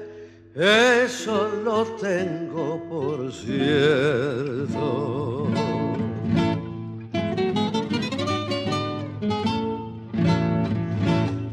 eso 0.55 1.49
lo 1.63 1.83
tengo 1.95 2.83
por 2.89 3.31
cierto. 3.31 4.85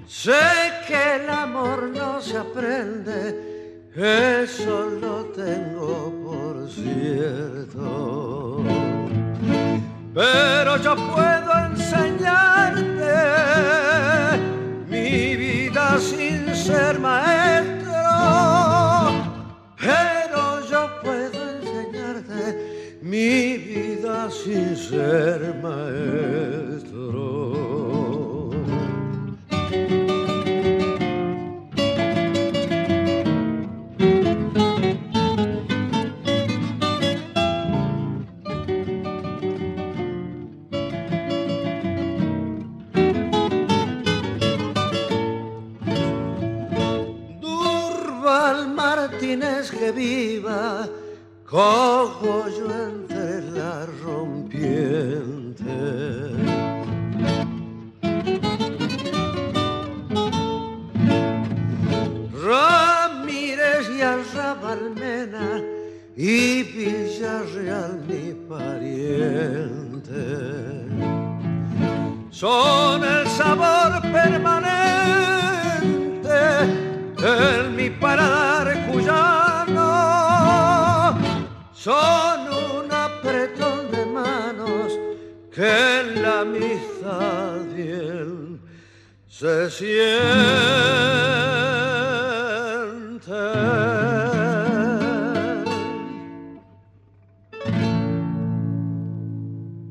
Sé 0.06 0.32
que 0.86 1.16
el 1.16 1.28
amor 1.30 1.90
no 1.94 2.20
se 2.20 2.38
aprende. 2.38 3.52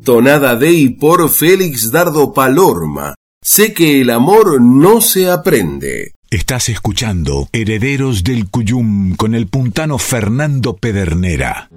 Tonada 0.04 0.56
de 0.56 0.72
y 0.72 0.90
por 0.90 1.30
Félix 1.30 1.92
Dardo 1.92 2.34
Palorma. 2.34 3.16
Sé 3.42 3.74
que 3.74 4.02
el 4.02 4.10
amor 4.10 4.62
no 4.62 5.00
se 5.00 5.30
aprende. 5.30 6.12
Estás 6.30 6.70
escuchando 6.70 7.48
Herederos 7.52 8.24
del 8.24 8.50
Cuyum 8.50 9.16
con 9.16 9.36
el 9.36 9.48
puntano 9.48 9.98
Fernando 9.98 10.76
Pedernera. 10.76 11.70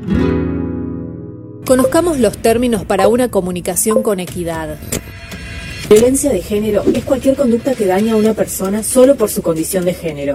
Conozcamos 1.64 2.18
los 2.18 2.36
términos 2.36 2.84
para 2.84 3.08
una 3.08 3.30
comunicación 3.30 4.02
con 4.02 4.20
equidad. 4.20 4.76
Violencia 5.88 6.30
de 6.30 6.42
género 6.42 6.82
es 6.94 7.04
cualquier 7.04 7.36
conducta 7.36 7.74
que 7.74 7.86
daña 7.86 8.12
a 8.12 8.16
una 8.16 8.34
persona 8.34 8.82
solo 8.82 9.16
por 9.16 9.30
su 9.30 9.40
condición 9.40 9.86
de 9.86 9.94
género. 9.94 10.34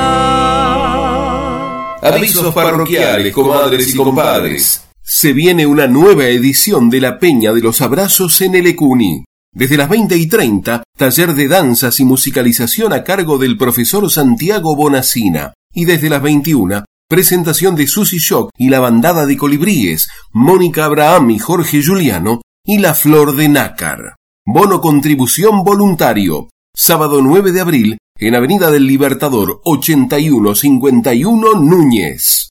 Avisos 2.02 2.54
parroquiales, 2.54 3.32
comadres 3.32 3.94
y 3.94 3.96
compadres. 3.96 4.84
Se 5.02 5.32
viene 5.32 5.64
una 5.66 5.86
nueva 5.86 6.26
edición 6.26 6.90
de 6.90 7.00
la 7.00 7.18
Peña 7.18 7.54
de 7.54 7.62
los 7.62 7.80
Abrazos 7.80 8.42
en 8.42 8.54
el 8.54 8.66
Ecuni. 8.66 9.24
Desde 9.50 9.78
las 9.78 9.88
20 9.88 10.14
y 10.14 10.28
30, 10.28 10.82
taller 10.96 11.34
de 11.34 11.48
danzas 11.48 12.00
y 12.00 12.04
musicalización 12.04 12.92
a 12.92 13.02
cargo 13.02 13.38
del 13.38 13.56
profesor 13.56 14.10
Santiago 14.10 14.76
Bonacina. 14.76 15.54
Y 15.72 15.86
desde 15.86 16.10
las 16.10 16.20
21, 16.20 16.84
presentación 17.08 17.74
de 17.74 17.86
Susy 17.86 18.18
Shock 18.18 18.50
y 18.56 18.68
la 18.68 18.80
bandada 18.80 19.24
de 19.26 19.36
colibríes, 19.36 20.08
Mónica 20.32 20.84
Abraham 20.84 21.30
y 21.30 21.38
Jorge 21.38 21.82
Juliano, 21.82 22.42
y 22.64 22.78
La 22.78 22.94
Flor 22.94 23.34
de 23.34 23.48
Nácar. 23.48 24.16
Bono 24.46 24.80
contribución 24.80 25.64
voluntario. 25.64 26.48
Sábado 26.74 27.22
9 27.22 27.52
de 27.52 27.60
abril, 27.60 27.98
en 28.18 28.34
Avenida 28.34 28.70
del 28.70 28.86
Libertador 28.86 29.60
8151 29.64 31.54
Núñez. 31.54 32.50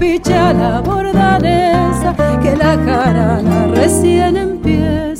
picha 0.00 0.52
la 0.54 0.80
bordanesa, 0.80 2.14
que 2.42 2.56
la 2.56 2.74
jarana 2.86 3.66
recién 3.66 4.36
empieza. 4.36 5.19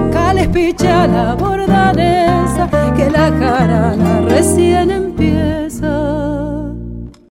la 0.53 1.37
que 2.95 3.09
la 3.09 4.25
recién 4.27 4.91
empieza. 4.91 6.73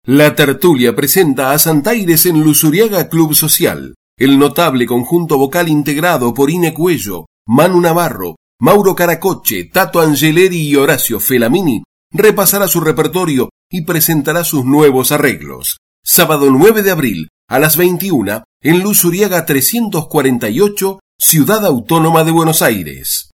La 0.05 0.35
tertulia 0.35 0.95
presenta 0.95 1.51
a 1.51 1.59
Santaires 1.59 2.25
en 2.25 2.41
Lusuriaga 2.41 3.09
Club 3.09 3.33
Social, 3.33 3.95
el 4.17 4.37
notable 4.37 4.85
conjunto 4.85 5.37
vocal 5.37 5.69
integrado 5.69 6.33
por 6.33 6.49
Ine 6.49 6.73
Cuello, 6.73 7.27
Manu 7.47 7.79
Navarro, 7.79 8.35
Mauro 8.59 8.95
Caracoche, 8.95 9.69
Tato 9.71 10.01
Angeleri 10.01 10.67
y 10.67 10.75
Horacio 10.75 11.19
Felamini 11.19 11.83
repasará 12.11 12.67
su 12.67 12.79
repertorio 12.79 13.49
y 13.71 13.83
presentará 13.83 14.43
sus 14.43 14.65
nuevos 14.65 15.11
arreglos 15.11 15.77
sábado 16.03 16.51
9 16.51 16.83
de 16.83 16.91
abril 16.91 17.29
a 17.47 17.59
las 17.59 17.77
21 17.77 18.43
en 18.61 18.79
Luz 18.81 19.05
Uriaga 19.05 19.45
348, 19.45 20.99
Ciudad 21.19 21.65
Autónoma 21.65 22.23
de 22.23 22.31
Buenos 22.31 22.61
Aires. 22.61 23.32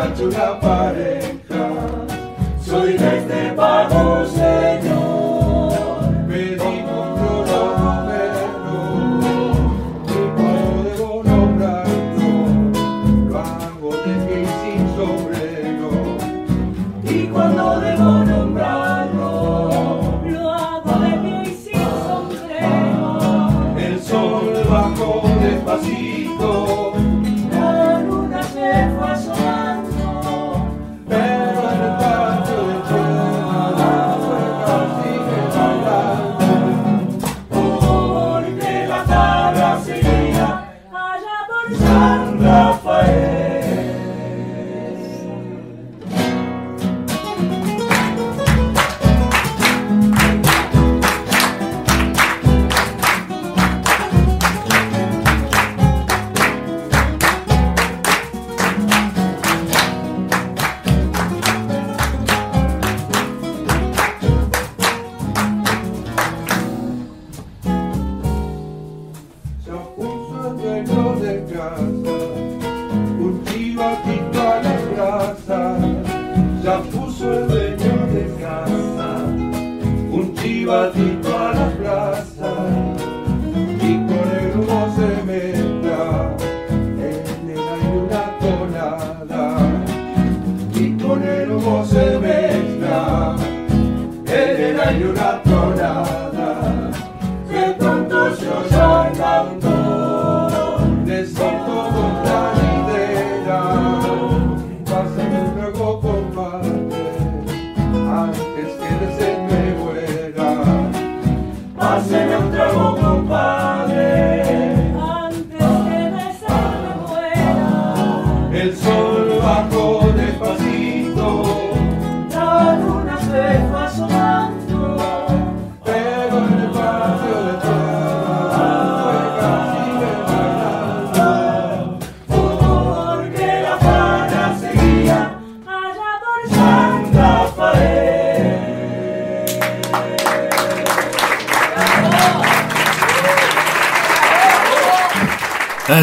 La 0.00 0.26
una 0.26 0.60
pareja, 0.60 1.68
soy 2.64 2.96
de 2.96 3.18
este 3.18 3.52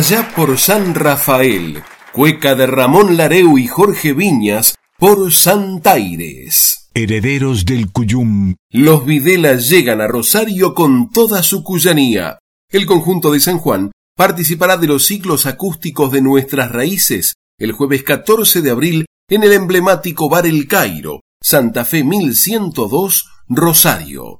Allá 0.07 0.31
por 0.33 0.57
San 0.57 0.95
Rafael, 0.95 1.83
cueca 2.13 2.55
de 2.55 2.65
Ramón 2.65 3.17
Lareu 3.17 3.57
y 3.57 3.67
Jorge 3.67 4.13
Viñas 4.13 4.75
por 4.97 5.33
Santaires. 5.33 6.87
Herederos 6.93 7.65
del 7.65 7.91
Cuyum. 7.91 8.55
Los 8.71 9.05
Videlas 9.05 9.67
llegan 9.67 9.99
a 9.99 10.07
Rosario 10.07 10.73
con 10.73 11.09
toda 11.09 11.43
su 11.43 11.61
cuyanía. 11.61 12.39
El 12.71 12.85
conjunto 12.85 13.33
de 13.33 13.41
San 13.41 13.57
Juan 13.57 13.91
participará 14.15 14.77
de 14.77 14.87
los 14.87 15.05
ciclos 15.05 15.45
acústicos 15.45 16.09
de 16.13 16.21
nuestras 16.21 16.71
raíces 16.71 17.33
el 17.59 17.73
jueves 17.73 18.03
14 18.03 18.61
de 18.61 18.71
abril 18.71 19.05
en 19.27 19.43
el 19.43 19.51
emblemático 19.51 20.29
Bar 20.29 20.45
El 20.45 20.69
Cairo, 20.69 21.19
Santa 21.43 21.83
Fe 21.83 22.05
1102, 22.05 23.25
Rosario. 23.49 24.39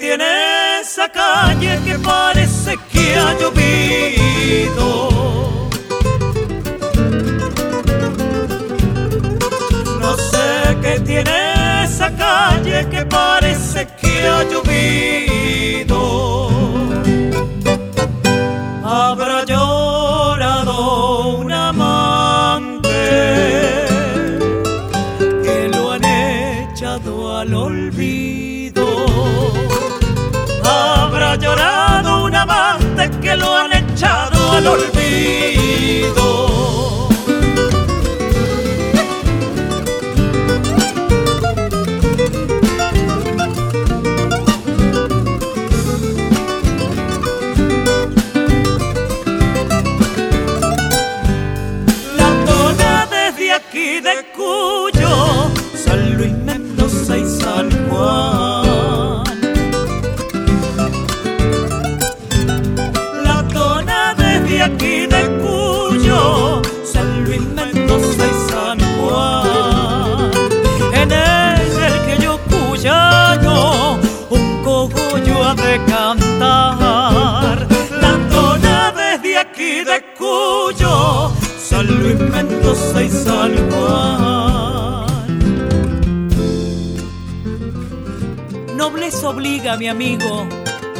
Tiene 0.00 0.80
esa 0.80 1.08
calle 1.08 1.78
que 1.84 1.98
parece 1.98 2.76
que 2.90 3.14
ha 3.16 3.38
llovido. 3.38 5.10
No 10.00 10.16
sé 10.16 10.78
qué 10.82 11.00
tiene 11.00 11.84
esa 11.84 12.10
calle 12.16 12.88
que 12.90 13.04
parece 13.06 13.86
que 14.00 14.26
ha 14.26 14.42
llovido. 14.44 15.29
Al 34.60 34.66
olvido. 34.66 36.29
Mendoza 82.80 83.48
y 83.48 83.58
Juan. 83.70 85.06
Nobleza 88.76 89.28
obliga, 89.28 89.76
mi 89.76 89.88
amigo, 89.88 90.46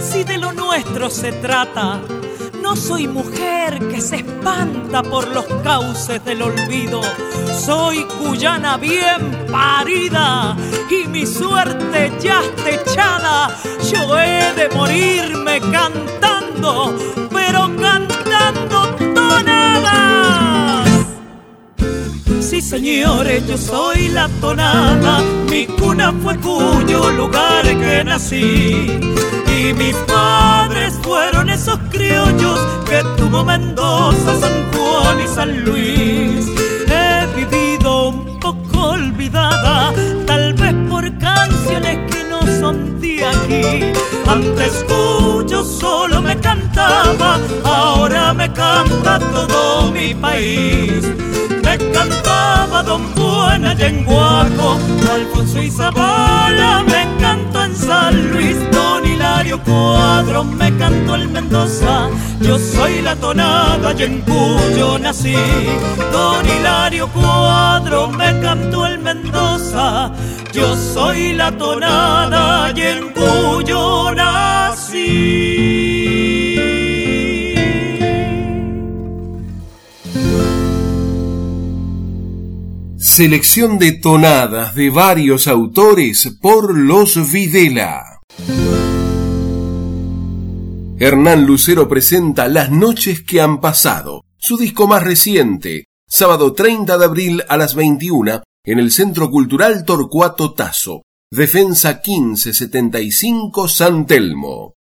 si 0.00 0.24
de 0.24 0.38
lo 0.38 0.52
nuestro 0.52 1.08
se 1.10 1.32
trata. 1.32 2.00
No 2.62 2.76
soy 2.76 3.08
mujer 3.08 3.78
que 3.88 4.00
se 4.00 4.16
espanta 4.16 5.02
por 5.02 5.26
los 5.28 5.46
cauces 5.64 6.24
del 6.24 6.42
olvido. 6.42 7.00
Soy 7.58 8.04
cuyana 8.04 8.76
bien 8.76 9.46
parida 9.50 10.56
y 10.90 11.08
mi 11.08 11.26
suerte 11.26 12.12
ya 12.20 12.42
está 12.42 12.70
echada. 12.70 13.56
Yo 13.90 14.18
he 14.18 14.52
de 14.54 14.68
morirme 14.74 15.60
cantando, 15.60 16.94
pero 17.30 17.70
cantando 17.76 18.94
tonadas. 19.14 20.49
Señores, 22.80 23.46
yo 23.46 23.58
soy 23.58 24.08
la 24.08 24.26
tonada. 24.40 25.20
Mi 25.50 25.66
cuna 25.66 26.14
fue 26.22 26.34
cuyo 26.38 27.10
lugar 27.10 27.62
que 27.62 28.02
nací. 28.02 28.98
Y 29.54 29.74
mis 29.74 29.94
padres 30.08 30.98
fueron 31.02 31.50
esos 31.50 31.78
criollos 31.90 32.58
que 32.88 33.02
tuvo 33.18 33.44
Mendoza, 33.44 34.34
San 34.40 34.72
Juan 34.72 35.20
y 35.22 35.28
San 35.28 35.64
Luis. 35.66 36.46
He 36.88 37.26
vivido 37.36 38.08
un 38.08 38.40
poco 38.40 38.92
olvidada, 38.92 39.92
tal 40.26 40.54
vez 40.54 40.74
por 40.88 41.04
canciones 41.18 42.10
que 42.10 42.24
no 42.30 42.40
son 42.60 42.98
de 42.98 43.26
aquí. 43.26 43.92
Antes 44.26 44.86
cuyo 44.88 45.62
solo 45.64 46.22
me 46.22 46.34
cantaba, 46.38 47.38
ahora 47.62 48.32
me 48.32 48.50
canta 48.50 49.18
todo 49.18 49.92
mi 49.92 50.14
país. 50.14 51.04
Me 51.70 51.78
cantaba 51.92 52.82
Don 52.82 53.14
Buena 53.14 53.76
y 53.78 53.82
en 53.84 54.04
Guaco, 54.04 54.76
Alfonso 55.08 55.62
y 55.62 55.70
me 55.70 57.08
cantó 57.20 57.62
en 57.62 57.76
San 57.76 58.32
Luis, 58.32 58.56
Don 58.72 59.06
Hilario 59.06 59.62
Cuadro, 59.62 60.42
me 60.42 60.76
cantó 60.78 61.14
el 61.14 61.28
Mendoza, 61.28 62.08
yo 62.40 62.58
soy 62.58 63.02
la 63.02 63.14
tonada 63.14 63.94
y 63.96 64.02
en 64.02 64.20
Cuyo 64.22 64.98
nací. 64.98 65.36
Don 66.10 66.44
Hilario 66.44 67.06
Cuadro, 67.06 68.08
me 68.08 68.40
cantó 68.40 68.84
el 68.86 68.98
Mendoza, 68.98 70.10
yo 70.52 70.74
soy 70.74 71.34
la 71.34 71.52
tonada 71.52 72.72
y 72.74 72.80
en 72.82 73.12
Cuyo 73.12 74.12
nací. 74.12 75.99
Selección 83.12 83.80
de 83.80 83.90
tonadas 83.90 84.76
de 84.76 84.88
varios 84.88 85.48
autores 85.48 86.32
por 86.40 86.78
los 86.78 87.32
Videla. 87.32 88.20
Hernán 90.96 91.44
Lucero 91.44 91.88
presenta 91.88 92.46
Las 92.46 92.70
noches 92.70 93.20
que 93.20 93.40
han 93.40 93.60
pasado, 93.60 94.22
su 94.38 94.56
disco 94.56 94.86
más 94.86 95.02
reciente, 95.02 95.86
sábado 96.08 96.52
30 96.52 96.98
de 96.98 97.04
abril 97.04 97.42
a 97.48 97.56
las 97.56 97.74
21 97.74 98.44
en 98.64 98.78
el 98.78 98.92
Centro 98.92 99.28
Cultural 99.28 99.84
Torcuato 99.84 100.54
Tazo, 100.54 101.02
Defensa 101.32 102.00
1575 102.06 103.66
San 103.66 104.06
Telmo. 104.06 104.74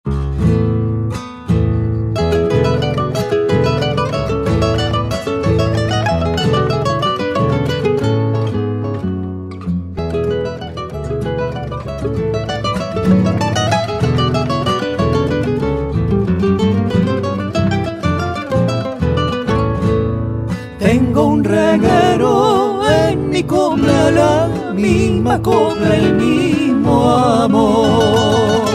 Reguero 21.48 22.80
en 22.88 23.30
mi 23.30 23.42
copla, 23.42 24.10
la 24.10 24.48
misma 24.74 25.40
copla, 25.40 25.96
el 25.96 26.14
mismo 26.14 27.10
amor. 27.10 28.68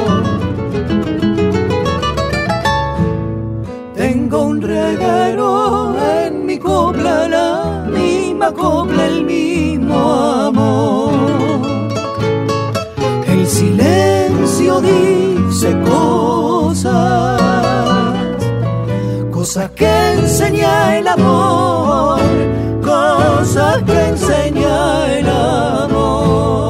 Tengo 3.96 4.42
un 4.52 4.62
reguero 4.62 5.96
en 6.18 6.46
mi 6.46 6.58
copla, 6.58 7.28
la 7.28 7.86
misma 7.92 8.52
copla, 8.52 9.06
el 9.06 9.24
mismo 9.24 10.00
amor. 10.50 11.14
El 13.28 13.48
silencio 13.48 14.82
dice 14.82 15.80
cosas 15.82 17.44
cosas 19.44 19.72
que 19.72 20.14
enseña 20.14 20.98
el 21.00 21.06
amor, 21.06 22.22
que 23.54 24.08
enseña 24.10 25.20
el 25.20 25.30
amor. 25.30 26.64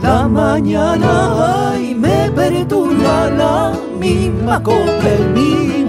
La 0.00 0.28
mañana 0.28 1.72
ay, 1.72 1.92
me 1.96 2.30
perturba 2.30 3.30
la 3.30 3.72
misma 3.98 4.62
copla, 4.62 5.10
el 5.18 5.30
mismo 5.30 5.83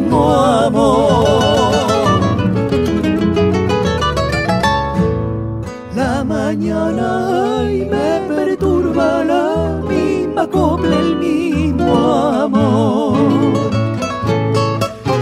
amor. 0.66 1.26
La 5.96 6.24
mañana 6.24 7.08
ay, 7.60 7.88
me 7.94 8.10
perturba 8.34 9.24
la 9.24 9.48
misma 9.90 10.48
copla, 10.48 10.96
el 11.06 11.16
mismo 11.18 11.88
amor. 12.46 13.18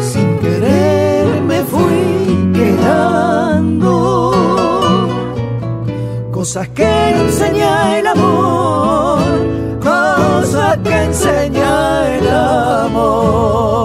Sin 0.10 0.38
querer 0.40 1.42
me 1.50 1.60
fui 1.64 2.52
quedando 2.54 3.94
cosas 6.32 6.68
que 6.70 6.92
enseña 7.24 8.00
el 8.00 8.08
amor, 8.08 9.20
cosas 9.82 10.78
que 10.84 11.04
enseña 11.04 12.18
el 12.18 12.28
amor. 12.28 13.83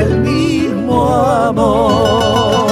El 0.00 0.20
mismo 0.20 1.08
amor. 1.08 2.66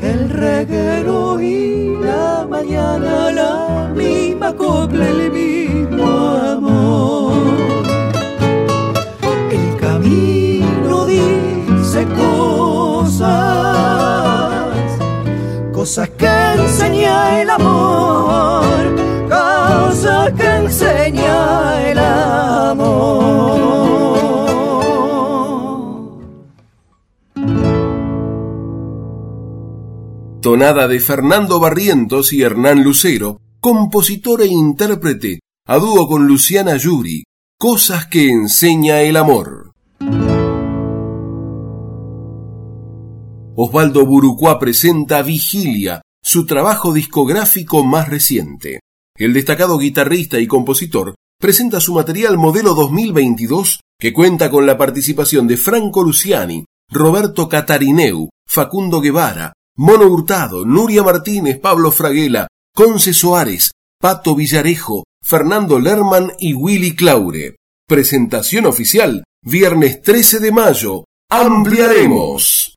El 0.00 0.30
reguero 0.30 1.40
y 1.40 1.96
la 2.02 2.46
mañana 2.48 3.30
la 3.30 3.92
misma 3.94 4.54
copla, 4.54 5.08
el 5.08 5.30
mismo 5.30 6.06
amor. 6.56 7.32
El 9.50 9.76
camino 9.76 11.06
dice 11.06 12.06
cosas 12.16 13.50
cosas 15.80 16.10
que 16.10 16.29
Tonada 30.60 30.88
de 30.88 31.00
Fernando 31.00 31.58
Barrientos 31.58 32.34
y 32.34 32.42
Hernán 32.42 32.84
Lucero, 32.84 33.40
compositor 33.60 34.42
e 34.42 34.46
intérprete, 34.46 35.40
a 35.66 35.78
dúo 35.78 36.06
con 36.06 36.26
Luciana 36.26 36.76
Yuri, 36.76 37.24
Cosas 37.58 38.08
que 38.08 38.28
enseña 38.28 39.00
el 39.00 39.16
amor. 39.16 39.72
Osvaldo 43.56 44.04
Burucuá 44.04 44.58
presenta 44.58 45.22
Vigilia, 45.22 46.02
su 46.22 46.44
trabajo 46.44 46.92
discográfico 46.92 47.82
más 47.82 48.10
reciente. 48.10 48.80
El 49.16 49.32
destacado 49.32 49.78
guitarrista 49.78 50.40
y 50.40 50.46
compositor 50.46 51.14
presenta 51.40 51.80
su 51.80 51.94
material 51.94 52.36
modelo 52.36 52.74
2022 52.74 53.80
que 53.98 54.12
cuenta 54.12 54.50
con 54.50 54.66
la 54.66 54.76
participación 54.76 55.48
de 55.48 55.56
Franco 55.56 56.02
Luciani, 56.02 56.66
Roberto 56.90 57.48
Catarineu, 57.48 58.28
Facundo 58.46 59.00
Guevara, 59.00 59.54
Mono 59.82 60.08
Hurtado, 60.08 60.66
Nuria 60.66 61.02
Martínez, 61.02 61.58
Pablo 61.58 61.90
Fraguela, 61.90 62.48
Conce 62.74 63.14
Soares, 63.14 63.70
Pato 63.98 64.34
Villarejo, 64.34 65.04
Fernando 65.24 65.78
Lerman 65.78 66.32
y 66.38 66.52
Willy 66.52 66.94
Claure. 66.94 67.56
Presentación 67.88 68.66
oficial, 68.66 69.24
viernes 69.42 70.02
13 70.02 70.40
de 70.40 70.52
mayo. 70.52 71.04
Ampliaremos. 71.30 72.76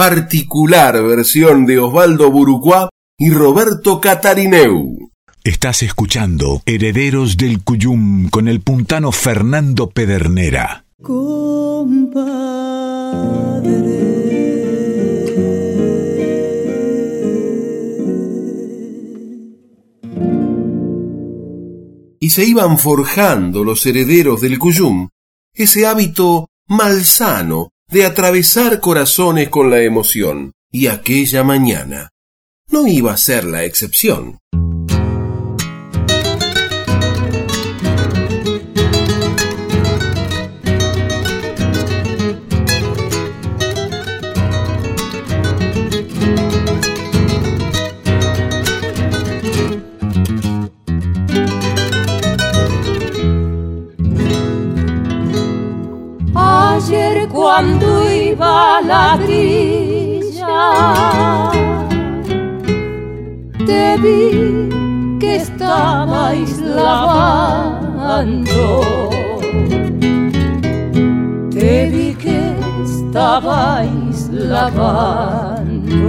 particular 0.00 1.02
versión 1.02 1.66
de 1.66 1.78
Osvaldo 1.78 2.30
Burucuá 2.30 2.88
y 3.18 3.28
Roberto 3.28 4.00
Catarineu. 4.00 5.10
Estás 5.44 5.82
escuchando 5.82 6.62
Herederos 6.64 7.36
del 7.36 7.62
Cuyum 7.62 8.30
con 8.30 8.48
el 8.48 8.62
puntano 8.62 9.12
Fernando 9.12 9.90
Pedernera. 9.90 10.86
Y 22.20 22.30
se 22.30 22.44
iban 22.46 22.78
forjando 22.78 23.64
los 23.64 23.84
herederos 23.84 24.40
del 24.40 24.58
Cuyum 24.58 25.10
ese 25.52 25.86
hábito 25.86 26.48
malsano 26.68 27.68
de 27.90 28.04
atravesar 28.04 28.80
corazones 28.80 29.48
con 29.48 29.70
la 29.70 29.82
emoción, 29.82 30.52
y 30.70 30.86
aquella 30.86 31.42
mañana 31.42 32.10
no 32.68 32.86
iba 32.86 33.12
a 33.12 33.16
ser 33.16 33.44
la 33.44 33.64
excepción. 33.64 34.38
Cuando 57.60 58.10
iba 58.10 58.80
la 58.80 59.18
grilla, 59.18 60.62
te 63.66 63.98
vi 63.98 64.70
que 65.20 65.36
estabais 65.36 66.58
lavando. 66.60 68.00
Te 71.50 71.90
vi 71.90 72.14
que 72.14 72.40
estabais 72.82 74.30
lavando. 74.30 76.08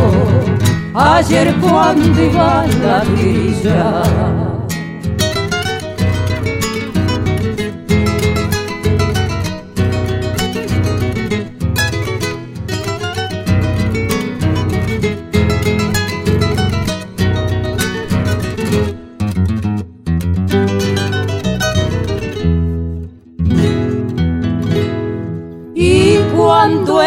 ayer 0.94 1.52
cuando 1.60 2.22
iba 2.22 2.60
a 2.60 2.66
la 2.66 3.02
villa. 3.16 4.53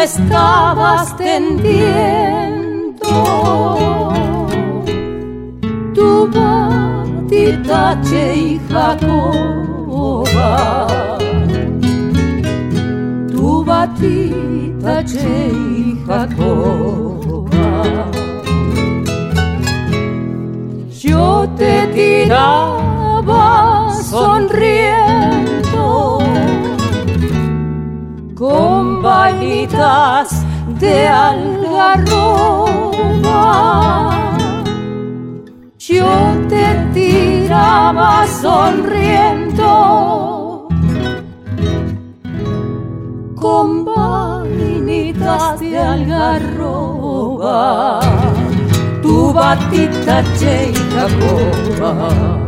Estabas 0.02 1.16
tendiendo 1.16 2.08
tu 5.94 6.28
batita 6.30 7.98
y 8.34 8.60
Jacoba, 8.68 10.52
tu 13.30 13.64
batita 13.64 15.00
y 15.00 15.98
Jacoba. 16.06 17.48
Yo 20.90 21.48
te 21.56 21.86
tiraba 21.94 23.44
sonriendo 24.02 24.57
de 30.80 31.08
algarroba. 31.08 32.10
Yo 35.78 36.06
te 36.48 36.64
tiraba 36.92 38.26
sonriendo 38.40 39.68
con 43.36 43.84
vainitas 43.84 45.60
de 45.60 45.78
algarroba. 45.78 47.60
Tu 49.02 49.32
batita 49.32 50.22
che 50.38 50.72
Jacoba. 50.92 52.47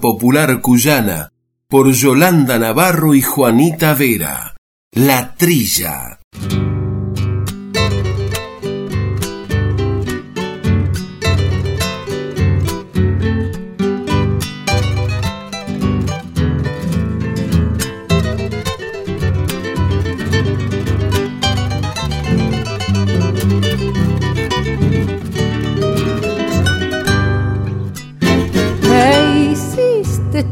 Popular 0.00 0.62
Cuyana 0.62 1.30
por 1.68 1.92
Yolanda 1.92 2.58
Navarro 2.58 3.14
y 3.14 3.20
Juanita 3.20 3.92
Vera. 3.92 4.54
La 4.92 5.34
Trilla. 5.34 6.17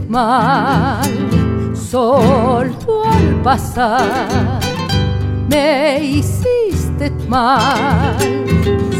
Mal, 0.08 1.02
solo 1.74 3.04
al 3.04 3.42
pasar. 3.42 4.60
Me 5.48 5.98
hiciste 6.02 7.10
mal, 7.28 8.16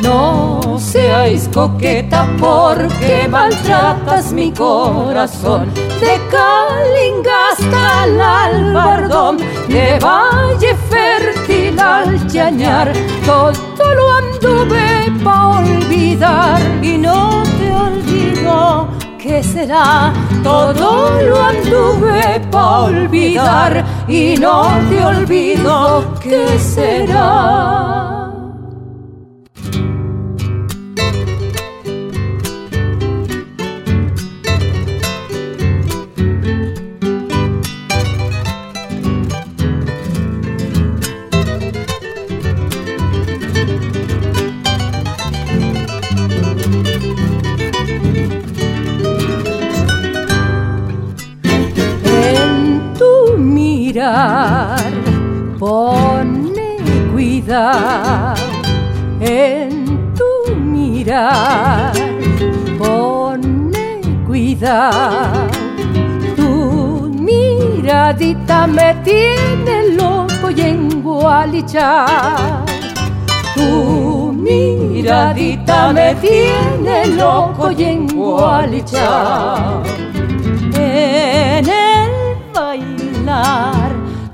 No 0.02 0.78
seáis 0.78 1.48
coqueta 1.52 2.26
porque 2.38 3.26
maltratas 3.28 4.32
mi 4.32 4.52
corazón. 4.52 5.72
De 6.00 6.20
Calinga 6.30 7.50
hasta 7.52 8.04
el 8.04 8.20
albardón, 8.20 9.38
de 9.68 9.98
valle 9.98 10.76
fértil 10.90 11.80
al 11.80 12.26
chañar, 12.26 12.92
todo 13.24 13.94
lo 13.94 14.12
anduve 14.12 15.10
pa' 15.24 15.58
olvidar 15.58 16.60
y 16.82 16.98
no 16.98 17.45
olvido. 18.46 18.88
¿Qué 19.18 19.42
será? 19.42 20.12
Todo 20.42 21.20
lo 21.20 21.42
anduve 21.42 22.40
pa' 22.50 22.82
olvidar 22.82 23.84
y 24.06 24.36
no 24.36 24.68
te 24.88 25.04
olvido. 25.04 26.14
¿Qué 26.20 26.58
será? 26.58 28.15
Pone 55.58 56.76
cuidado 57.12 58.34
en 59.20 60.14
tu 60.14 60.54
mirar, 60.56 61.92
pone 62.78 64.00
cuidado. 64.26 65.48
Tu 66.34 67.12
miradita 67.20 68.66
me 68.66 68.94
tiene 69.04 69.90
loco 69.96 70.50
y 70.50 70.60
en 70.60 71.02
Tu 73.54 74.32
miradita 74.32 75.92
me 75.92 76.14
tiene 76.16 77.06
loco 77.16 77.70
y 77.70 77.84
en 77.84 78.06
En 80.74 81.68
el 81.68 82.10
bailar 82.54 83.85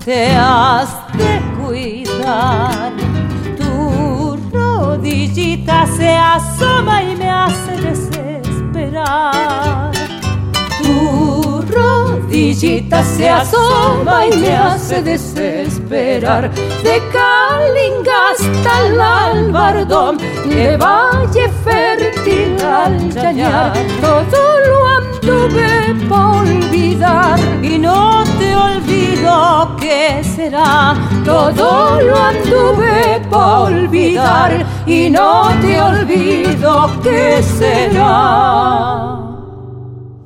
te 0.04 0.34
has 0.34 0.88
de 1.14 1.40
cuidar. 1.60 2.92
Tu 3.56 4.36
rodillita 4.52 5.86
se 5.96 6.10
asoma 6.16 7.02
y 7.02 7.16
me 7.16 7.30
hace 7.30 7.76
desesperar. 7.80 9.32
Tu 10.82 11.41
rodillita 12.32 13.04
se 13.04 13.28
asoma 13.28 14.26
y 14.26 14.36
me 14.38 14.56
hace 14.56 15.02
desesperar. 15.02 16.50
De 16.82 17.02
Calinga 17.12 18.30
hasta 18.30 18.86
el 18.86 19.00
albardón, 19.00 20.16
de 20.48 20.76
valle 20.78 21.50
fértil 21.62 22.56
al 22.64 23.12
chañar, 23.12 23.74
todo 24.00 24.60
lo 24.66 24.86
anduve 24.98 25.94
por 26.08 26.46
olvidar 26.46 27.38
y 27.62 27.78
no 27.78 28.24
te 28.38 28.56
olvido 28.56 29.76
que 29.78 30.24
será. 30.24 30.94
Todo 31.26 32.00
lo 32.00 32.16
anduve 32.16 33.20
por 33.28 33.72
olvidar 33.72 34.64
y 34.86 35.10
no 35.10 35.50
te 35.60 35.80
olvido 35.80 36.90
que 37.02 37.42
será. 37.42 39.18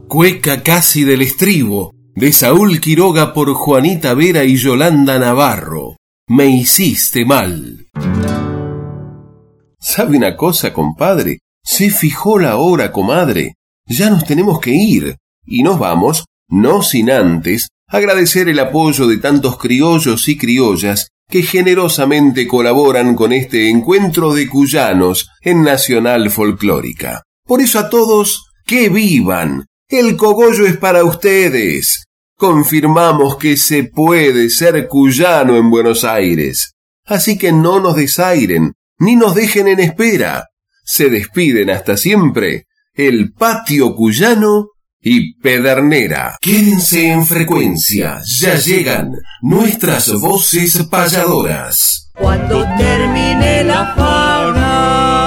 Cueca 0.08 0.62
casi 0.62 1.02
del 1.02 1.22
estribo, 1.22 1.95
de 2.16 2.32
Saúl 2.32 2.80
Quiroga 2.80 3.34
por 3.34 3.52
Juanita 3.52 4.14
Vera 4.14 4.42
y 4.42 4.56
Yolanda 4.56 5.18
Navarro. 5.18 5.98
Me 6.28 6.46
hiciste 6.46 7.26
mal. 7.26 7.88
¿Sabe 9.78 10.16
una 10.16 10.34
cosa, 10.34 10.72
compadre? 10.72 11.40
Se 11.62 11.90
fijó 11.90 12.38
la 12.38 12.56
hora, 12.56 12.90
comadre. 12.90 13.56
Ya 13.86 14.08
nos 14.08 14.24
tenemos 14.24 14.60
que 14.60 14.70
ir. 14.70 15.16
Y 15.44 15.62
nos 15.62 15.78
vamos, 15.78 16.24
no 16.48 16.82
sin 16.82 17.10
antes, 17.10 17.68
agradecer 17.86 18.48
el 18.48 18.60
apoyo 18.60 19.06
de 19.06 19.18
tantos 19.18 19.58
criollos 19.58 20.26
y 20.28 20.38
criollas 20.38 21.08
que 21.28 21.42
generosamente 21.42 22.46
colaboran 22.48 23.14
con 23.14 23.34
este 23.34 23.68
encuentro 23.68 24.32
de 24.32 24.48
cuyanos 24.48 25.28
en 25.42 25.62
Nacional 25.62 26.30
Folclórica. 26.30 27.24
Por 27.44 27.60
eso 27.60 27.78
a 27.78 27.90
todos, 27.90 28.46
que 28.64 28.88
vivan. 28.88 29.66
El 29.88 30.16
cogollo 30.16 30.66
es 30.66 30.78
para 30.78 31.04
ustedes. 31.04 32.05
Confirmamos 32.36 33.36
que 33.36 33.56
se 33.56 33.84
puede 33.84 34.50
ser 34.50 34.88
cuyano 34.88 35.56
en 35.56 35.70
Buenos 35.70 36.04
Aires. 36.04 36.74
Así 37.06 37.38
que 37.38 37.50
no 37.50 37.80
nos 37.80 37.96
desairen, 37.96 38.74
ni 38.98 39.16
nos 39.16 39.34
dejen 39.34 39.68
en 39.68 39.80
espera. 39.80 40.48
Se 40.84 41.08
despiden 41.08 41.70
hasta 41.70 41.96
siempre 41.96 42.66
el 42.92 43.32
patio 43.32 43.94
cuyano 43.94 44.68
y 45.00 45.34
Pedernera. 45.40 46.36
Quédense 46.40 47.06
en 47.08 47.24
frecuencia, 47.24 48.20
ya 48.26 48.56
llegan 48.56 49.12
nuestras 49.40 50.12
voces 50.12 50.82
payadoras. 50.90 52.10
Cuando 52.14 52.64
termine 52.76 53.64
la 53.64 53.94
fauna 53.94 55.25